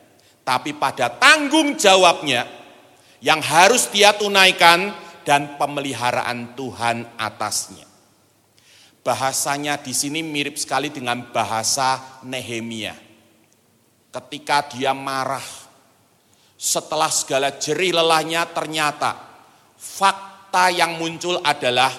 [0.44, 2.44] tapi pada tanggung jawabnya
[3.24, 4.92] yang harus dia tunaikan
[5.24, 7.88] dan pemeliharaan Tuhan atasnya.
[9.00, 12.92] Bahasanya di sini mirip sekali dengan bahasa Nehemia.
[14.12, 15.44] Ketika dia marah,
[16.60, 19.16] setelah segala jerih lelahnya ternyata
[19.76, 21.92] fakta yang muncul adalah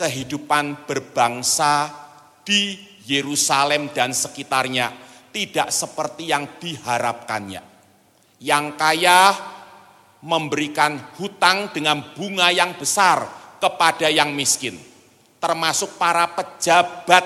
[0.00, 1.92] kehidupan berbangsa
[2.44, 4.92] di Yerusalem dan sekitarnya
[5.30, 7.62] tidak seperti yang diharapkannya.
[8.40, 9.20] Yang kaya
[10.20, 13.24] memberikan hutang dengan bunga yang besar
[13.60, 14.76] kepada yang miskin,
[15.40, 17.24] termasuk para pejabat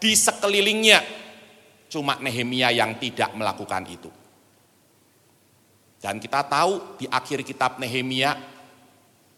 [0.00, 1.00] di sekelilingnya.
[1.92, 4.08] Cuma Nehemia yang tidak melakukan itu.
[6.00, 8.34] Dan kita tahu di akhir kitab Nehemia,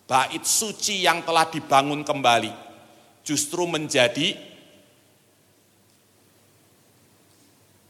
[0.07, 2.53] bait suci yang telah dibangun kembali
[3.27, 4.54] justru menjadi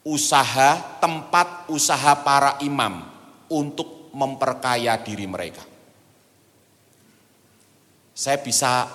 [0.05, 3.03] usaha tempat usaha para imam
[3.49, 5.65] untuk memperkaya diri mereka.
[8.15, 8.87] Saya bisa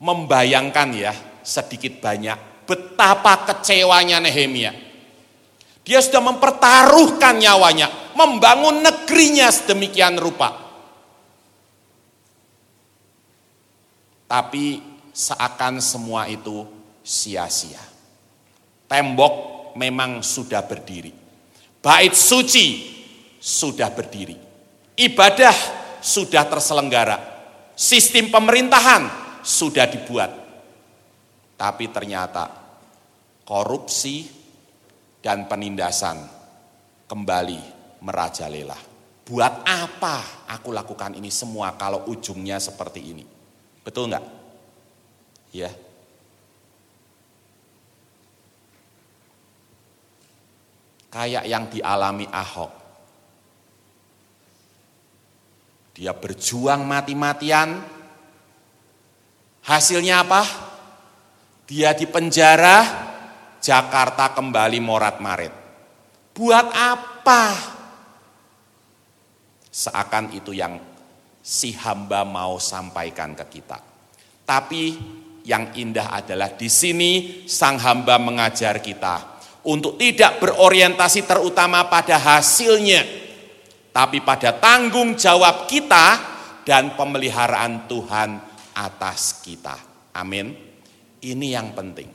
[0.00, 4.74] membayangkan ya sedikit banyak betapa kecewanya Nehemia.
[5.84, 10.54] Dia sudah mempertaruhkan nyawanya, membangun negerinya sedemikian rupa.
[14.30, 14.78] Tapi
[15.10, 16.62] seakan semua itu
[17.02, 17.82] sia-sia.
[18.86, 21.12] Tembok memang sudah berdiri.
[21.80, 22.66] Bait suci
[23.40, 24.36] sudah berdiri.
[24.96, 25.56] Ibadah
[26.04, 27.18] sudah terselenggara.
[27.72, 29.08] Sistem pemerintahan
[29.40, 30.30] sudah dibuat.
[31.56, 32.48] Tapi ternyata
[33.44, 34.28] korupsi
[35.20, 36.20] dan penindasan
[37.08, 37.60] kembali
[38.04, 38.76] merajalela.
[39.24, 43.24] Buat apa aku lakukan ini semua kalau ujungnya seperti ini?
[43.80, 44.26] Betul enggak?
[45.54, 45.70] Ya,
[51.10, 52.72] kayak yang dialami Ahok.
[55.92, 57.76] Dia berjuang mati-matian.
[59.60, 60.42] Hasilnya apa?
[61.68, 62.78] Dia di penjara,
[63.60, 65.52] Jakarta kembali morat-marit.
[66.32, 67.44] Buat apa?
[69.68, 70.80] Seakan itu yang
[71.44, 73.78] si hamba mau sampaikan ke kita.
[74.48, 74.96] Tapi
[75.44, 83.04] yang indah adalah di sini sang hamba mengajar kita untuk tidak berorientasi terutama pada hasilnya,
[83.92, 86.16] tapi pada tanggung jawab kita
[86.64, 88.40] dan pemeliharaan Tuhan
[88.72, 89.76] atas kita.
[90.16, 90.56] Amin.
[91.20, 92.08] Ini yang penting.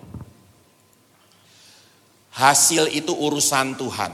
[2.36, 4.12] Hasil itu urusan Tuhan.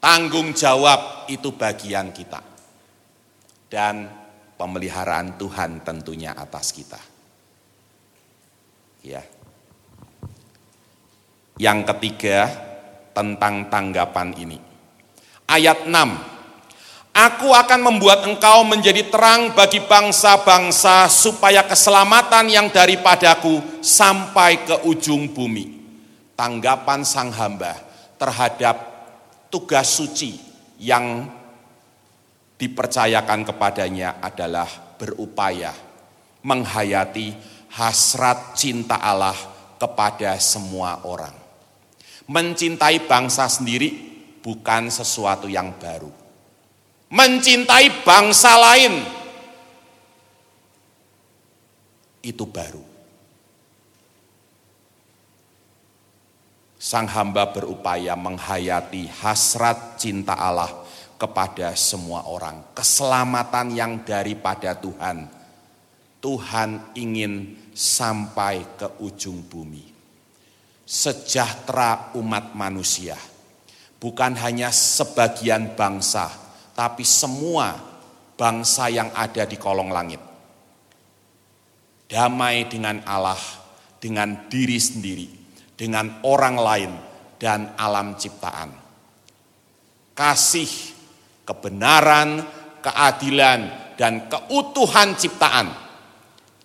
[0.00, 2.40] Tanggung jawab itu bagian kita.
[3.68, 4.08] Dan
[4.56, 7.00] pemeliharaan Tuhan tentunya atas kita.
[9.04, 9.33] Ya.
[11.54, 12.50] Yang ketiga
[13.14, 14.58] tentang tanggapan ini.
[15.46, 15.94] Ayat 6.
[17.14, 25.30] Aku akan membuat engkau menjadi terang bagi bangsa-bangsa supaya keselamatan yang daripadaku sampai ke ujung
[25.30, 25.78] bumi.
[26.34, 27.78] Tanggapan sang hamba
[28.18, 28.74] terhadap
[29.46, 30.34] tugas suci
[30.82, 31.30] yang
[32.58, 34.66] dipercayakan kepadanya adalah
[34.98, 35.70] berupaya
[36.42, 37.30] menghayati
[37.78, 39.38] hasrat cinta Allah
[39.78, 41.43] kepada semua orang.
[42.24, 43.92] Mencintai bangsa sendiri
[44.40, 46.24] bukan sesuatu yang baru
[47.14, 49.06] mencintai bangsa lain
[52.26, 52.82] itu baru.
[56.74, 60.68] Sang hamba berupaya menghayati hasrat cinta Allah
[61.16, 62.60] kepada semua orang.
[62.76, 65.30] Keselamatan yang daripada Tuhan.
[66.20, 69.93] Tuhan ingin sampai ke ujung bumi.
[70.84, 73.16] Sejahtera umat manusia.
[73.96, 76.28] Bukan hanya sebagian bangsa,
[76.76, 77.72] tapi semua
[78.36, 80.20] bangsa yang ada di kolong langit.
[82.04, 83.40] Damai dengan Allah,
[83.96, 85.28] dengan diri sendiri,
[85.72, 86.92] dengan orang lain,
[87.40, 88.70] dan alam ciptaan.
[90.12, 90.68] Kasih,
[91.48, 92.44] kebenaran,
[92.84, 93.60] keadilan,
[93.96, 95.72] dan keutuhan ciptaan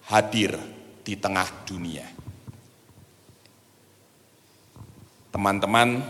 [0.09, 0.57] hadir
[1.05, 2.18] di tengah dunia.
[5.30, 6.01] Teman-teman,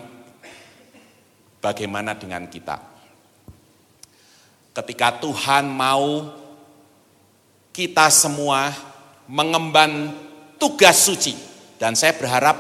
[1.60, 2.90] bagaimana dengan kita?
[4.80, 6.32] ketika Tuhan mau
[7.76, 8.72] kita semua
[9.28, 10.16] mengemban
[10.56, 11.36] tugas suci.
[11.80, 12.58] Dan saya berharap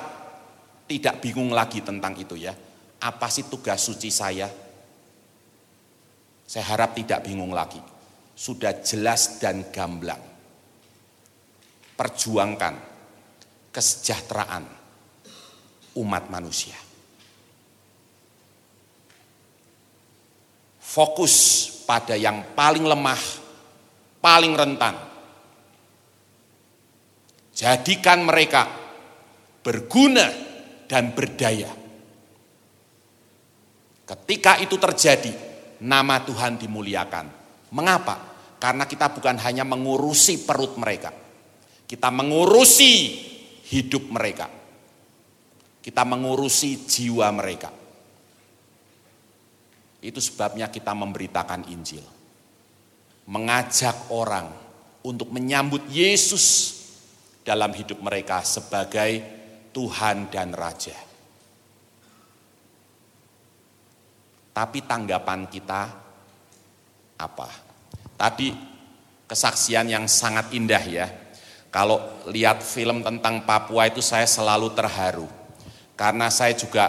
[0.88, 2.55] tidak bingung lagi tentang itu ya.
[3.03, 4.47] Apa sih tugas suci saya?
[6.49, 7.80] Saya harap tidak bingung lagi.
[8.32, 10.24] Sudah jelas dan gamblang.
[11.99, 12.76] Perjuangkan
[13.76, 14.79] kesejahteraan
[15.98, 16.78] umat manusia.
[20.78, 21.34] Fokus
[21.86, 23.22] pada yang paling lemah,
[24.22, 24.96] paling rentan.
[27.54, 28.66] Jadikan mereka
[29.62, 30.28] berguna
[30.90, 31.70] dan berdaya.
[34.10, 35.30] Ketika itu terjadi,
[35.86, 37.26] nama Tuhan dimuliakan.
[37.70, 38.18] Mengapa?
[38.58, 41.14] Karena kita bukan hanya mengurusi perut mereka,
[41.88, 42.94] kita mengurusi
[43.70, 44.52] hidup mereka,
[45.90, 47.74] kita mengurusi jiwa mereka.
[50.06, 52.06] Itu sebabnya kita memberitakan Injil.
[53.26, 54.54] Mengajak orang
[55.02, 56.78] untuk menyambut Yesus
[57.42, 59.26] dalam hidup mereka sebagai
[59.74, 60.94] Tuhan dan Raja.
[64.54, 65.82] Tapi tanggapan kita
[67.18, 67.50] apa?
[68.14, 68.54] Tadi
[69.26, 71.10] kesaksian yang sangat indah ya.
[71.74, 75.40] Kalau lihat film tentang Papua itu saya selalu terharu.
[76.00, 76.88] Karena saya juga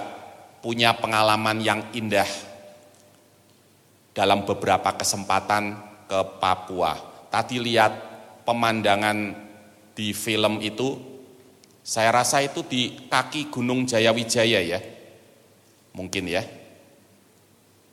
[0.62, 2.30] punya pengalaman yang indah
[4.14, 5.74] dalam beberapa kesempatan
[6.06, 6.94] ke Papua.
[7.26, 7.90] Tadi lihat
[8.46, 9.34] pemandangan
[9.98, 10.94] di film itu,
[11.82, 14.78] saya rasa itu di kaki Gunung Jayawijaya ya.
[15.90, 16.46] Mungkin ya.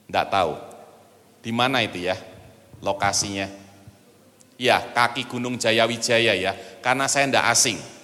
[0.06, 0.54] Enggak tahu.
[1.42, 2.14] Di mana itu ya
[2.78, 3.50] lokasinya?
[4.62, 6.54] Ya, kaki Gunung Jayawijaya ya.
[6.86, 7.97] Karena saya enggak asing.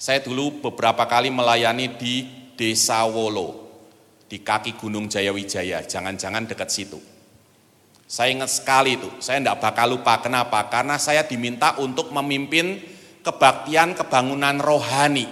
[0.00, 2.24] Saya dulu beberapa kali melayani di
[2.56, 3.68] Desa Wolo
[4.24, 6.96] di kaki Gunung Jayawijaya, jangan-jangan dekat situ.
[8.08, 10.16] Saya ingat sekali itu, saya tidak bakal lupa.
[10.24, 10.72] Kenapa?
[10.72, 12.80] Karena saya diminta untuk memimpin
[13.20, 15.28] kebaktian kebangunan rohani.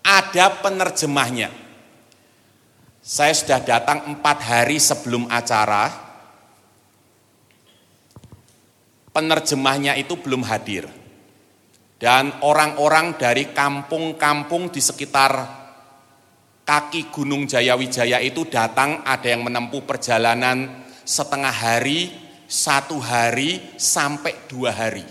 [0.00, 1.52] Ada penerjemahnya.
[3.04, 5.92] Saya sudah datang empat hari sebelum acara,
[9.12, 11.05] penerjemahnya itu belum hadir.
[11.96, 15.32] Dan orang-orang dari kampung-kampung di sekitar
[16.66, 22.12] kaki Gunung Jayawijaya itu datang ada yang menempuh perjalanan setengah hari,
[22.44, 25.06] satu hari, sampai dua hari.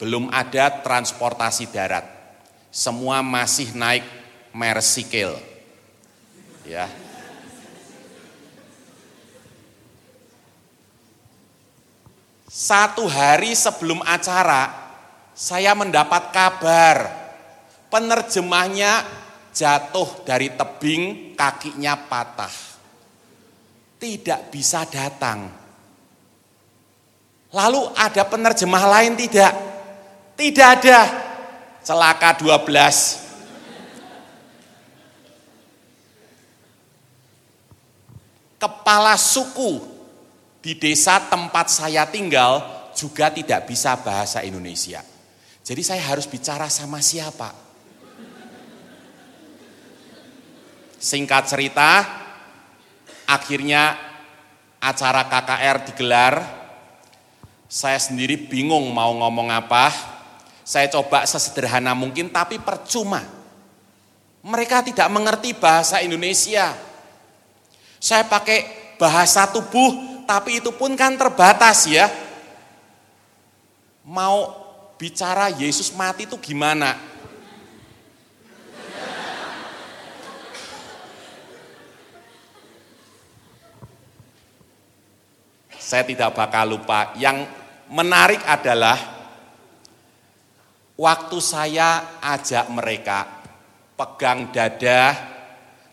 [0.00, 2.08] Belum ada transportasi darat.
[2.72, 4.06] Semua masih naik
[4.54, 5.36] Mersikil.
[6.64, 6.88] Ya.
[12.52, 14.81] Satu hari sebelum acara,
[15.32, 16.96] saya mendapat kabar
[17.88, 19.04] penerjemahnya
[19.52, 22.52] jatuh dari tebing, kakinya patah.
[24.00, 25.46] Tidak bisa datang.
[27.52, 29.52] Lalu ada penerjemah lain tidak?
[30.34, 31.00] Tidak ada.
[31.84, 33.20] Celaka 12.
[38.56, 39.82] Kepala suku
[40.62, 42.62] di desa tempat saya tinggal
[42.94, 45.11] juga tidak bisa bahasa Indonesia.
[45.62, 47.54] Jadi saya harus bicara sama siapa?
[50.98, 52.02] Singkat cerita,
[53.26, 53.94] akhirnya
[54.82, 56.34] acara KKR digelar,
[57.70, 59.90] saya sendiri bingung mau ngomong apa.
[60.62, 63.22] Saya coba sesederhana mungkin tapi percuma.
[64.42, 66.74] Mereka tidak mengerti bahasa Indonesia.
[68.02, 68.66] Saya pakai
[68.98, 72.10] bahasa tubuh tapi itu pun kan terbatas ya.
[74.06, 74.61] Mau
[75.02, 76.94] bicara Yesus mati itu gimana?
[85.74, 87.10] Saya tidak bakal lupa.
[87.18, 87.50] Yang
[87.90, 88.94] menarik adalah
[90.94, 93.26] waktu saya ajak mereka
[93.98, 95.18] pegang dada,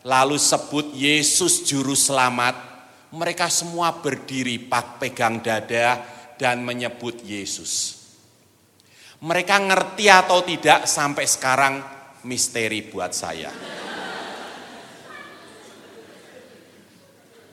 [0.06, 2.54] lalu sebut Yesus Juru Selamat,
[3.10, 5.98] mereka semua berdiri pak pegang dada
[6.38, 7.99] dan menyebut Yesus.
[9.20, 11.76] Mereka ngerti atau tidak sampai sekarang
[12.24, 13.52] misteri buat saya.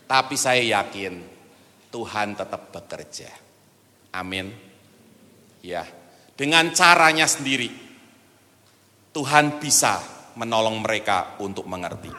[0.07, 1.19] Tapi saya yakin
[1.91, 3.31] Tuhan tetap bekerja.
[4.15, 4.55] Amin.
[5.67, 5.83] Ya,
[6.39, 7.67] dengan caranya sendiri
[9.11, 9.99] Tuhan bisa
[10.37, 12.13] menolong mereka untuk mengerti.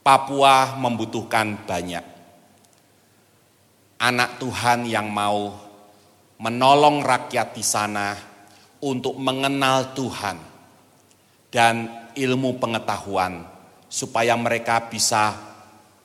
[0.00, 2.19] Papua membutuhkan banyak
[4.00, 5.52] anak Tuhan yang mau
[6.40, 8.16] menolong rakyat di sana
[8.80, 10.36] untuk mengenal Tuhan
[11.52, 13.44] dan ilmu pengetahuan
[13.92, 15.36] supaya mereka bisa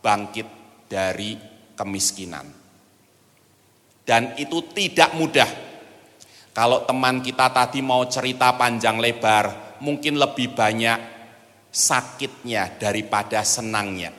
[0.04, 0.48] bangkit
[0.92, 1.40] dari
[1.80, 2.46] kemiskinan.
[4.06, 5.50] Dan itu tidak mudah.
[6.52, 11.00] Kalau teman kita tadi mau cerita panjang lebar, mungkin lebih banyak
[11.74, 14.14] sakitnya daripada senangnya.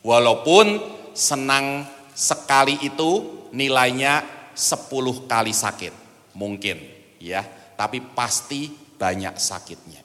[0.00, 0.78] Walaupun
[1.12, 5.94] senang sekali itu nilainya 10 kali sakit,
[6.36, 6.76] mungkin
[7.20, 7.44] ya,
[7.76, 8.68] tapi pasti
[9.00, 10.02] banyak sakitnya.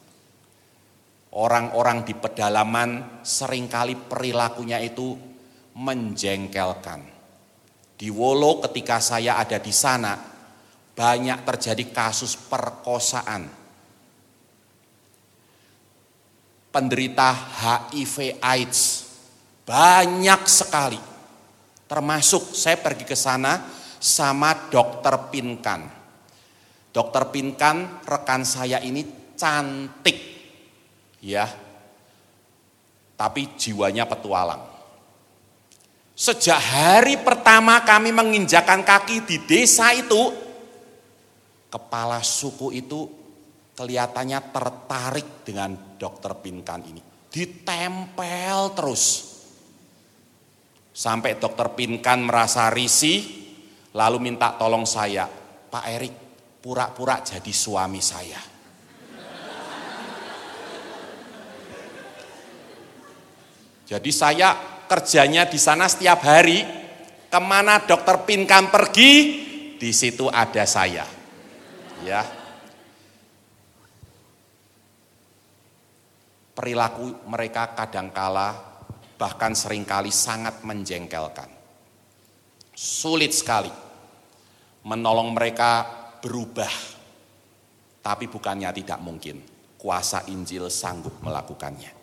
[1.28, 5.12] Orang-orang di pedalaman sering kali perilakunya itu
[5.76, 7.04] menjengkelkan.
[7.98, 10.16] Di Wolo ketika saya ada di sana,
[10.96, 13.46] banyak terjadi kasus perkosaan.
[16.72, 19.08] Penderita HIV AIDS
[19.68, 21.17] banyak sekali.
[21.88, 23.64] Termasuk saya pergi ke sana
[23.96, 25.88] sama dokter Pinkan.
[26.92, 30.18] Dokter Pinkan rekan saya ini cantik
[31.22, 31.46] ya,
[33.16, 34.62] tapi jiwanya petualang.
[36.18, 40.34] Sejak hari pertama kami menginjakan kaki di desa itu,
[41.70, 43.06] kepala suku itu
[43.78, 46.98] kelihatannya tertarik dengan dokter Pinkan ini.
[47.30, 49.37] Ditempel terus.
[50.98, 53.22] Sampai dokter Pinkan merasa risih,
[53.94, 55.30] lalu minta tolong saya,
[55.70, 56.14] Pak Erik,
[56.58, 58.42] pura-pura jadi suami saya.
[63.86, 64.58] Jadi saya
[64.90, 66.66] kerjanya di sana setiap hari,
[67.30, 69.12] ke mana dokter Pinkan pergi,
[69.78, 71.06] di situ ada saya.
[72.02, 72.26] Ya.
[76.58, 78.77] Perilaku mereka kadangkala
[79.18, 81.50] bahkan sering kali sangat menjengkelkan.
[82.72, 83.70] Sulit sekali
[84.86, 85.84] menolong mereka
[86.22, 86.70] berubah.
[87.98, 89.42] Tapi bukannya tidak mungkin.
[89.76, 91.98] Kuasa Injil sanggup melakukannya.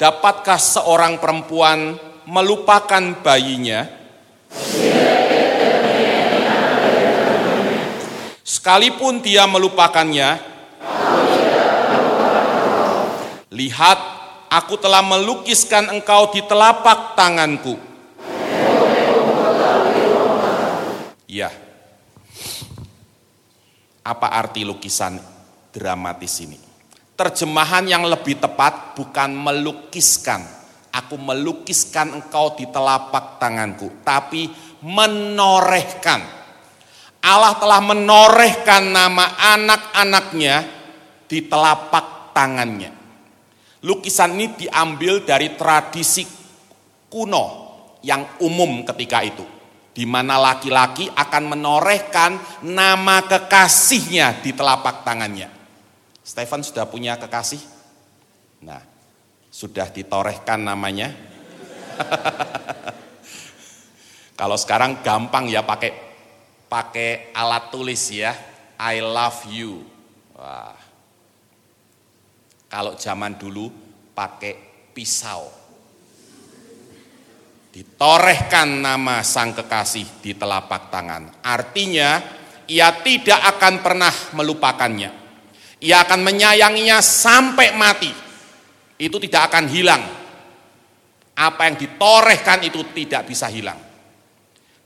[0.00, 3.84] Dapatkah seorang perempuan melupakan bayinya?
[8.40, 10.40] Sekalipun dia melupakannya,
[13.52, 14.11] lihat
[14.52, 17.80] aku telah melukiskan engkau di telapak tanganku.
[21.24, 21.48] Ya.
[24.04, 25.16] Apa arti lukisan
[25.72, 26.60] dramatis ini?
[27.16, 30.44] Terjemahan yang lebih tepat bukan melukiskan.
[30.92, 34.04] Aku melukiskan engkau di telapak tanganku.
[34.04, 34.52] Tapi
[34.84, 36.20] menorehkan.
[37.22, 40.56] Allah telah menorehkan nama anak-anaknya
[41.30, 43.01] di telapak tangannya.
[43.82, 46.22] Lukisan ini diambil dari tradisi
[47.10, 47.44] kuno
[48.06, 49.42] yang umum ketika itu.
[49.92, 55.50] Di mana laki-laki akan menorehkan nama kekasihnya di telapak tangannya.
[56.22, 57.60] Stefan sudah punya kekasih?
[58.62, 58.80] Nah,
[59.50, 61.12] sudah ditorehkan namanya?
[64.40, 65.92] Kalau sekarang gampang ya pakai
[66.70, 68.32] pakai alat tulis ya.
[68.80, 69.84] I love you.
[70.34, 70.81] Wah.
[72.72, 73.68] Kalau zaman dulu
[74.16, 74.56] pakai
[74.96, 75.44] pisau.
[77.68, 81.44] Ditorehkan nama sang kekasih di telapak tangan.
[81.44, 82.16] Artinya
[82.64, 85.12] ia tidak akan pernah melupakannya.
[85.84, 88.08] Ia akan menyayanginya sampai mati.
[88.96, 90.02] Itu tidak akan hilang.
[91.36, 93.76] Apa yang ditorehkan itu tidak bisa hilang.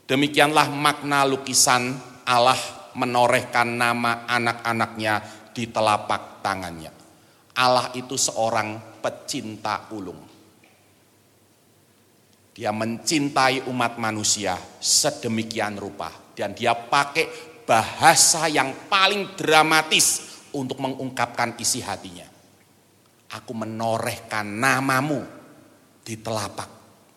[0.03, 1.95] Demikianlah makna lukisan
[2.27, 2.59] Allah
[2.99, 5.23] menorehkan nama anak-anaknya
[5.55, 6.96] di telapak tangannya.
[7.57, 10.21] Allah itu seorang pecinta ulung.
[12.53, 16.09] Dia mencintai umat manusia sedemikian rupa.
[16.37, 17.25] Dan dia pakai
[17.65, 22.29] bahasa yang paling dramatis untuk mengungkapkan isi hatinya.
[23.33, 25.25] Aku menorehkan namamu
[26.05, 26.69] di telapak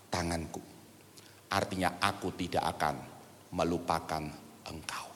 [0.09, 0.61] tanganku.
[1.53, 2.95] Artinya aku tidak akan
[3.53, 4.25] melupakan
[4.67, 5.10] engkau.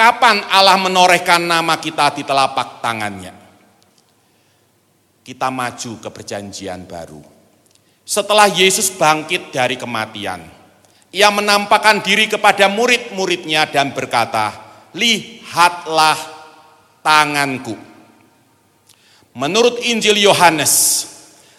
[0.00, 3.36] Kapan Allah menorehkan nama kita di telapak tangannya?
[5.20, 7.20] Kita maju ke perjanjian baru.
[8.00, 10.40] Setelah Yesus bangkit dari kematian,
[11.12, 14.56] ia menampakkan diri kepada murid-muridnya dan berkata,
[14.96, 16.16] lihatlah
[17.04, 17.76] tanganku.
[19.36, 21.04] Menurut Injil Yohanes,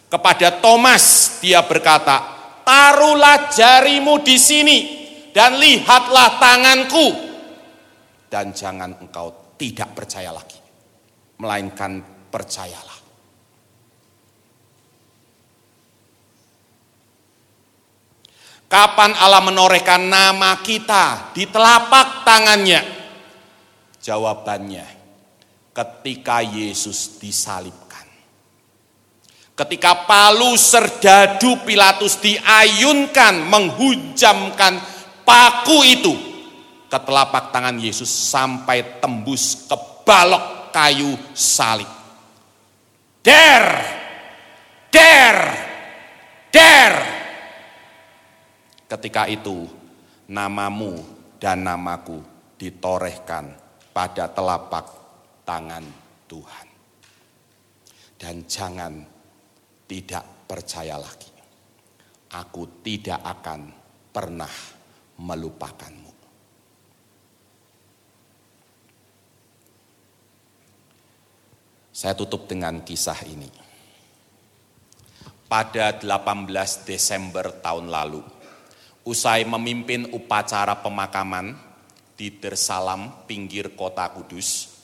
[0.10, 2.26] kepada Thomas dia berkata,
[2.66, 4.78] taruhlah jarimu di sini
[5.30, 7.31] dan lihatlah tanganku.
[8.32, 10.56] Dan jangan engkau tidak percaya lagi,
[11.44, 12.00] melainkan
[12.32, 13.00] percayalah.
[18.72, 22.80] Kapan Allah menorehkan nama kita di telapak tangannya?
[24.00, 24.88] Jawabannya,
[25.76, 27.82] ketika Yesus disalib
[29.62, 34.82] Ketika palu serdadu Pilatus diayunkan, menghujamkan
[35.22, 36.31] paku itu
[36.92, 41.88] ke telapak tangan Yesus sampai tembus ke balok kayu salib.
[43.24, 43.66] Der,
[44.92, 45.38] der,
[46.52, 46.94] der.
[48.92, 49.72] Ketika itu
[50.28, 51.00] namamu
[51.40, 52.20] dan namaku
[52.60, 53.56] ditorehkan
[53.96, 54.86] pada telapak
[55.48, 55.86] tangan
[56.28, 56.68] Tuhan.
[58.20, 58.94] Dan jangan
[59.88, 61.32] tidak percaya lagi.
[62.36, 63.60] Aku tidak akan
[64.12, 64.54] pernah
[65.20, 66.01] melupakanmu.
[72.02, 73.46] Saya tutup dengan kisah ini.
[75.46, 76.10] Pada 18
[76.82, 78.26] Desember tahun lalu,
[79.06, 81.54] usai memimpin upacara pemakaman
[82.18, 84.82] di Dersalam, pinggir kota Kudus,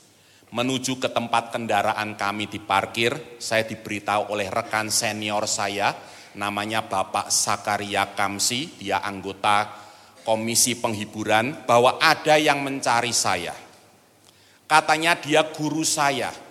[0.53, 5.97] menuju ke tempat kendaraan kami diparkir, saya diberitahu oleh rekan senior saya,
[6.37, 9.73] namanya Bapak Sakaria Kamsi, dia anggota
[10.21, 13.57] komisi penghiburan, bahwa ada yang mencari saya.
[14.69, 16.45] Katanya dia guru saya,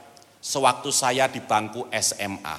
[0.47, 2.59] sewaktu saya di bangku SMA.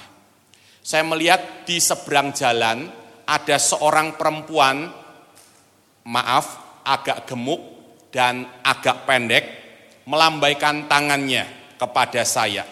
[0.84, 2.92] Saya melihat di seberang jalan
[3.24, 4.92] ada seorang perempuan,
[6.04, 6.46] maaf,
[6.84, 7.60] agak gemuk
[8.12, 9.46] dan agak pendek,
[10.04, 11.48] melambaikan tangannya
[11.80, 12.68] kepada saya.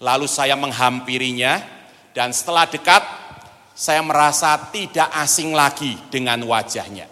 [0.00, 1.60] Lalu saya menghampirinya
[2.12, 3.04] dan setelah dekat
[3.76, 7.08] saya merasa tidak asing lagi dengan wajahnya.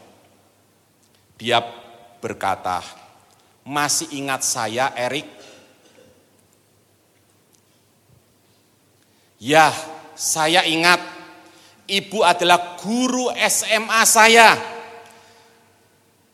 [1.36, 1.60] Dia
[2.20, 2.80] berkata,
[3.68, 5.35] masih ingat saya Erik?
[9.36, 9.72] Ya,
[10.16, 11.00] saya ingat.
[11.86, 14.58] Ibu adalah guru SMA saya.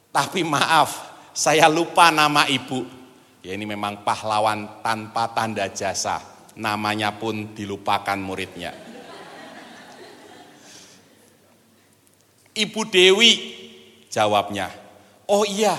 [0.08, 2.88] Tapi maaf, saya lupa nama ibu.
[3.44, 6.20] Ya ini memang pahlawan tanpa tanda jasa.
[6.56, 8.72] Namanya pun dilupakan muridnya.
[12.52, 13.32] Ibu Dewi
[14.12, 14.68] jawabnya.
[15.28, 15.76] Oh iya,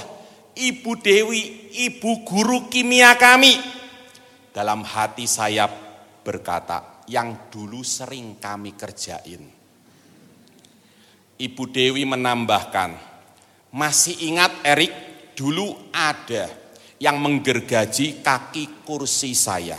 [0.53, 3.57] Ibu Dewi, ibu guru kimia kami.
[4.53, 5.65] Dalam hati saya
[6.21, 9.43] berkata, yang dulu sering kami kerjain.
[11.33, 12.95] Ibu Dewi menambahkan,
[13.73, 14.93] masih ingat Erik
[15.33, 16.47] dulu ada
[17.01, 19.75] yang menggergaji kaki kursi saya.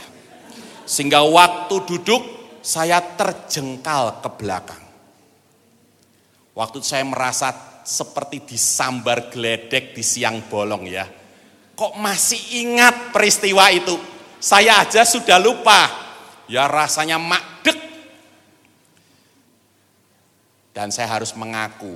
[0.84, 2.22] Sehingga waktu duduk
[2.60, 4.84] saya terjengkal ke belakang.
[6.52, 11.04] Waktu saya merasa seperti disambar geledek di siang bolong ya.
[11.74, 13.96] Kok masih ingat peristiwa itu?
[14.38, 16.03] Saya aja sudah lupa.
[16.50, 17.78] Ya rasanya makdek.
[20.74, 21.94] Dan saya harus mengaku,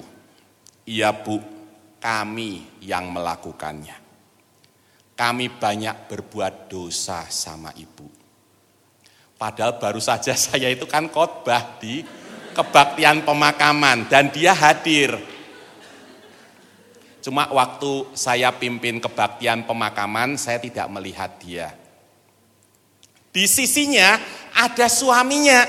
[0.87, 1.43] iya bu,
[1.99, 3.99] kami yang melakukannya.
[5.19, 8.07] Kami banyak berbuat dosa sama ibu.
[9.35, 12.07] Padahal baru saja saya itu kan khotbah di
[12.55, 15.15] kebaktian pemakaman dan dia hadir.
[17.19, 21.75] Cuma waktu saya pimpin kebaktian pemakaman, saya tidak melihat dia.
[23.33, 24.19] Di sisinya
[24.57, 25.65] ada suaminya.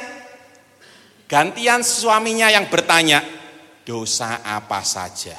[1.30, 3.22] Gantian suaminya yang bertanya,
[3.86, 5.38] dosa apa saja?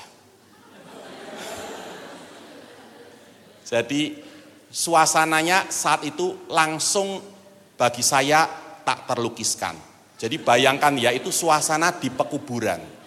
[3.66, 4.18] Jadi
[4.70, 7.22] suasananya saat itu langsung
[7.74, 8.46] bagi saya
[8.86, 9.74] tak terlukiskan.
[10.14, 12.99] Jadi bayangkan ya itu suasana di pekuburan.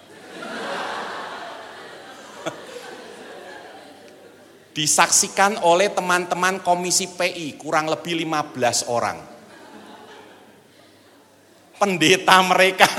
[4.74, 9.17] Disaksikan oleh teman-teman komisi PI kurang lebih 15 orang.
[11.78, 12.89] Pendeta mereka.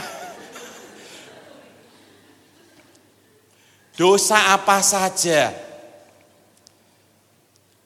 [3.95, 5.55] Dosa apa saja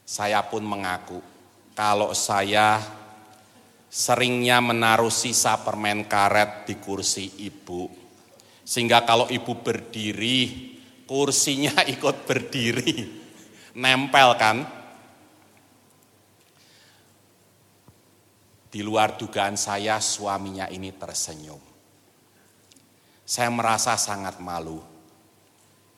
[0.09, 1.21] saya pun mengaku
[1.77, 2.81] kalau saya
[3.89, 7.89] seringnya menaruh sisa permen karet di kursi ibu.
[8.65, 10.77] Sehingga kalau ibu berdiri,
[11.09, 13.18] kursinya ikut berdiri.
[13.79, 14.67] Nempel kan?
[18.69, 21.63] Di luar dugaan saya suaminya ini tersenyum.
[23.23, 24.99] Saya merasa sangat malu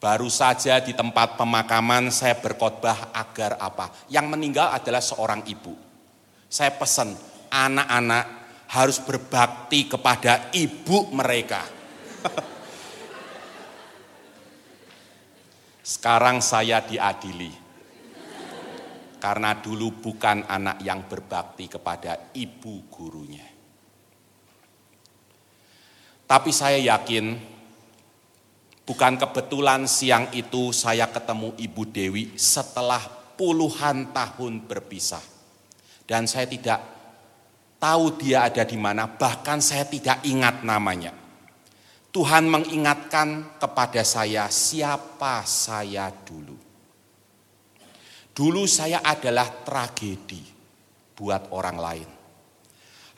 [0.01, 3.93] Baru saja di tempat pemakaman saya berkhotbah agar apa?
[4.09, 5.76] Yang meninggal adalah seorang ibu.
[6.49, 7.12] Saya pesan
[7.53, 8.24] anak-anak
[8.72, 11.68] harus berbakti kepada ibu mereka.
[15.85, 17.53] Sekarang saya diadili.
[19.21, 23.45] Karena dulu bukan anak yang berbakti kepada ibu gurunya.
[26.25, 27.37] Tapi saya yakin
[28.91, 32.99] Bukan kebetulan siang itu saya ketemu Ibu Dewi setelah
[33.39, 35.23] puluhan tahun berpisah.
[36.03, 36.83] Dan saya tidak
[37.79, 41.14] tahu dia ada di mana, bahkan saya tidak ingat namanya.
[42.11, 46.59] Tuhan mengingatkan kepada saya siapa saya dulu.
[48.31, 50.41] Dulu saya adalah tragedi
[51.14, 52.09] buat orang lain.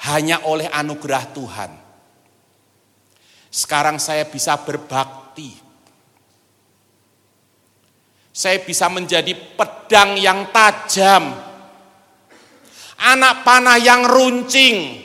[0.02, 1.72] Hanya oleh anugerah Tuhan.
[3.52, 5.72] Sekarang saya bisa berbakti
[8.32, 11.36] saya bisa menjadi pedang yang tajam,
[12.96, 15.04] anak panah yang runcing,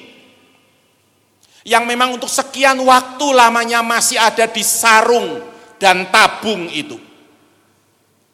[1.68, 5.44] yang memang untuk sekian waktu lamanya masih ada di sarung
[5.76, 6.96] dan tabung itu.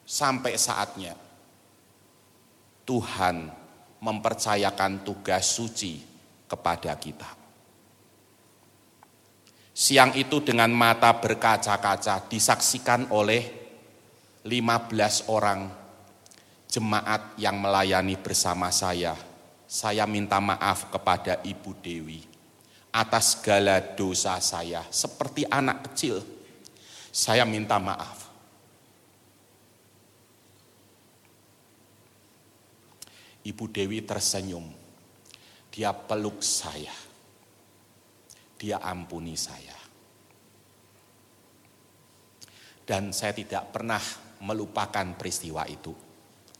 [0.06, 1.23] Sampai saatnya
[2.84, 3.48] Tuhan
[4.04, 6.04] mempercayakan tugas suci
[6.44, 7.44] kepada kita.
[9.74, 13.42] Siang itu dengan mata berkaca-kaca disaksikan oleh
[14.46, 15.66] 15 orang
[16.70, 19.18] jemaat yang melayani bersama saya.
[19.64, 22.22] Saya minta maaf kepada Ibu Dewi
[22.94, 26.22] atas segala dosa saya seperti anak kecil.
[27.10, 28.23] Saya minta maaf.
[33.44, 34.64] Ibu Dewi tersenyum.
[35.68, 36.92] Dia peluk saya.
[38.56, 39.76] Dia ampuni saya.
[42.84, 44.00] Dan saya tidak pernah
[44.44, 45.92] melupakan peristiwa itu.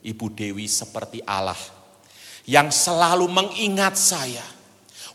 [0.04, 1.56] Ibu Dewi seperti Allah
[2.44, 4.44] yang selalu mengingat saya.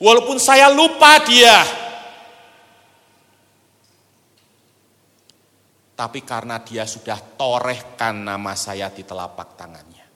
[0.01, 1.61] Walaupun saya lupa dia.
[5.93, 10.09] Tapi karena dia sudah torehkan nama saya di telapak tangannya.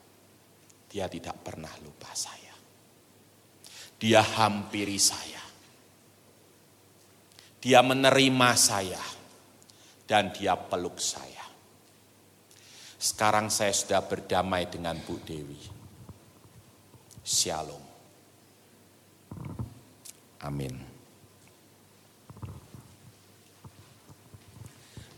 [0.94, 2.54] Dia tidak pernah lupa saya.
[3.98, 5.42] Dia hampiri saya.
[7.58, 9.02] Dia menerima saya.
[10.06, 11.42] Dan dia peluk saya.
[12.94, 15.58] Sekarang saya sudah berdamai dengan Bu Dewi.
[17.26, 17.82] Shalom.
[20.46, 20.76] Amin.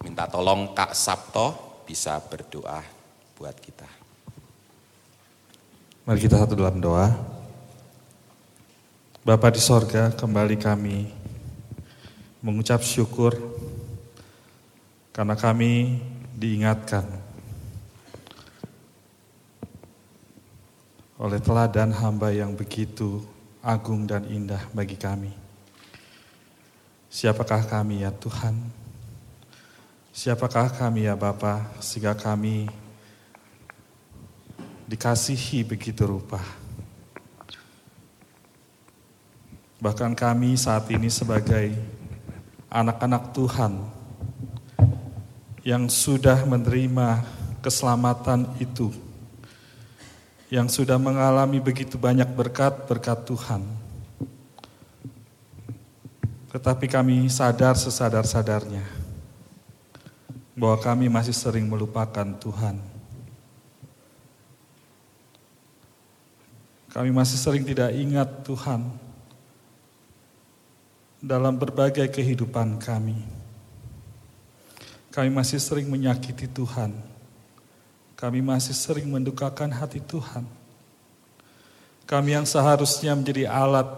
[0.06, 2.80] Minta tolong Kak Sabto bisa berdoa
[3.36, 3.95] buat kita.
[6.06, 7.10] Mari kita satu dalam doa.
[9.26, 11.10] Bapa di sorga, kembali kami
[12.38, 13.34] mengucap syukur
[15.10, 15.98] karena kami
[16.30, 17.10] diingatkan
[21.18, 23.26] oleh teladan hamba yang begitu
[23.58, 25.34] agung dan indah bagi kami.
[27.10, 28.54] Siapakah kami ya Tuhan?
[30.14, 32.85] Siapakah kami ya Bapa sehingga kami
[34.86, 36.38] dikasihi begitu rupa.
[39.82, 41.74] Bahkan kami saat ini sebagai
[42.72, 43.72] anak-anak Tuhan
[45.66, 47.26] yang sudah menerima
[47.60, 48.94] keselamatan itu,
[50.48, 53.62] yang sudah mengalami begitu banyak berkat-berkat Tuhan.
[56.54, 58.86] Tetapi kami sadar sesadar-sadarnya
[60.56, 62.95] bahwa kami masih sering melupakan Tuhan.
[66.96, 68.88] Kami masih sering tidak ingat Tuhan
[71.20, 73.20] dalam berbagai kehidupan kami.
[75.12, 76.96] Kami masih sering menyakiti Tuhan.
[78.16, 80.48] Kami masih sering mendukakan hati Tuhan.
[82.08, 83.92] Kami yang seharusnya menjadi alat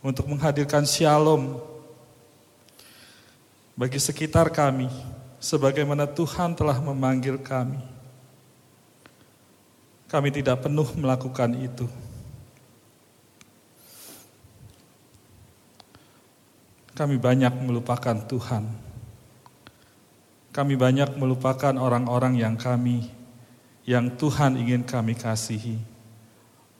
[0.00, 1.60] untuk menghadirkan shalom
[3.76, 4.88] bagi sekitar kami,
[5.36, 7.93] sebagaimana Tuhan telah memanggil kami.
[10.14, 11.90] Kami tidak penuh melakukan itu.
[16.94, 18.62] Kami banyak melupakan Tuhan.
[20.54, 23.10] Kami banyak melupakan orang-orang yang kami,
[23.90, 25.82] yang Tuhan ingin kami kasihi.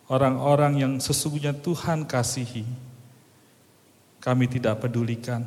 [0.06, 2.62] Orang-orang yang sesungguhnya Tuhan kasihi.
[4.22, 5.42] Kami tidak pedulikan.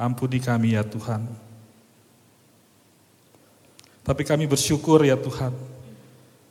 [0.00, 1.28] Ampuni kami ya Tuhan.
[4.00, 5.75] Tapi kami bersyukur ya Tuhan.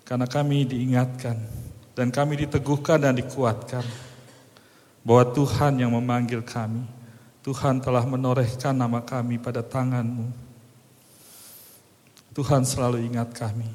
[0.05, 1.35] Karena kami diingatkan.
[1.97, 3.83] Dan kami diteguhkan dan dikuatkan.
[5.01, 6.95] Bahwa Tuhan yang memanggil kami
[7.45, 10.33] Tuhan telah menorehkan nama kami pada tanganmu.
[12.33, 13.69] Tuhan selalu ingat kami.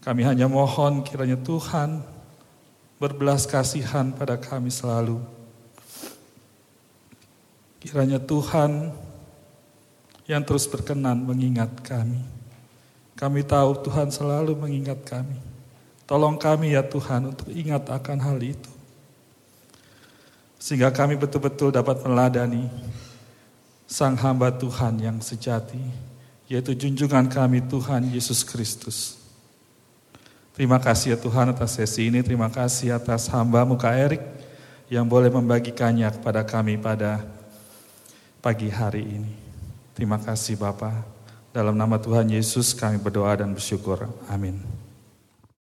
[0.00, 2.00] Kami hanya mohon kiranya Tuhan
[2.96, 5.20] berbelas kasihan pada kami selalu.
[7.84, 8.88] Kiranya Tuhan
[10.24, 12.37] yang terus berkenan mengingat kami.
[13.18, 15.34] Kami tahu Tuhan selalu mengingat kami.
[16.06, 18.70] Tolong kami ya Tuhan untuk ingat akan hal itu.
[20.62, 22.70] Sehingga kami betul-betul dapat meladani
[23.88, 25.80] Sang hamba Tuhan yang sejati,
[26.44, 29.16] yaitu junjungan kami Tuhan Yesus Kristus.
[30.52, 34.20] Terima kasih ya Tuhan atas sesi ini, terima kasih atas hamba muka Erik
[34.92, 37.24] yang boleh membagikannya kepada kami pada
[38.44, 39.32] pagi hari ini.
[39.96, 41.17] Terima kasih Bapak.
[41.48, 44.04] Dalam nama Tuhan Yesus kami berdoa dan bersyukur.
[44.28, 44.77] Amin.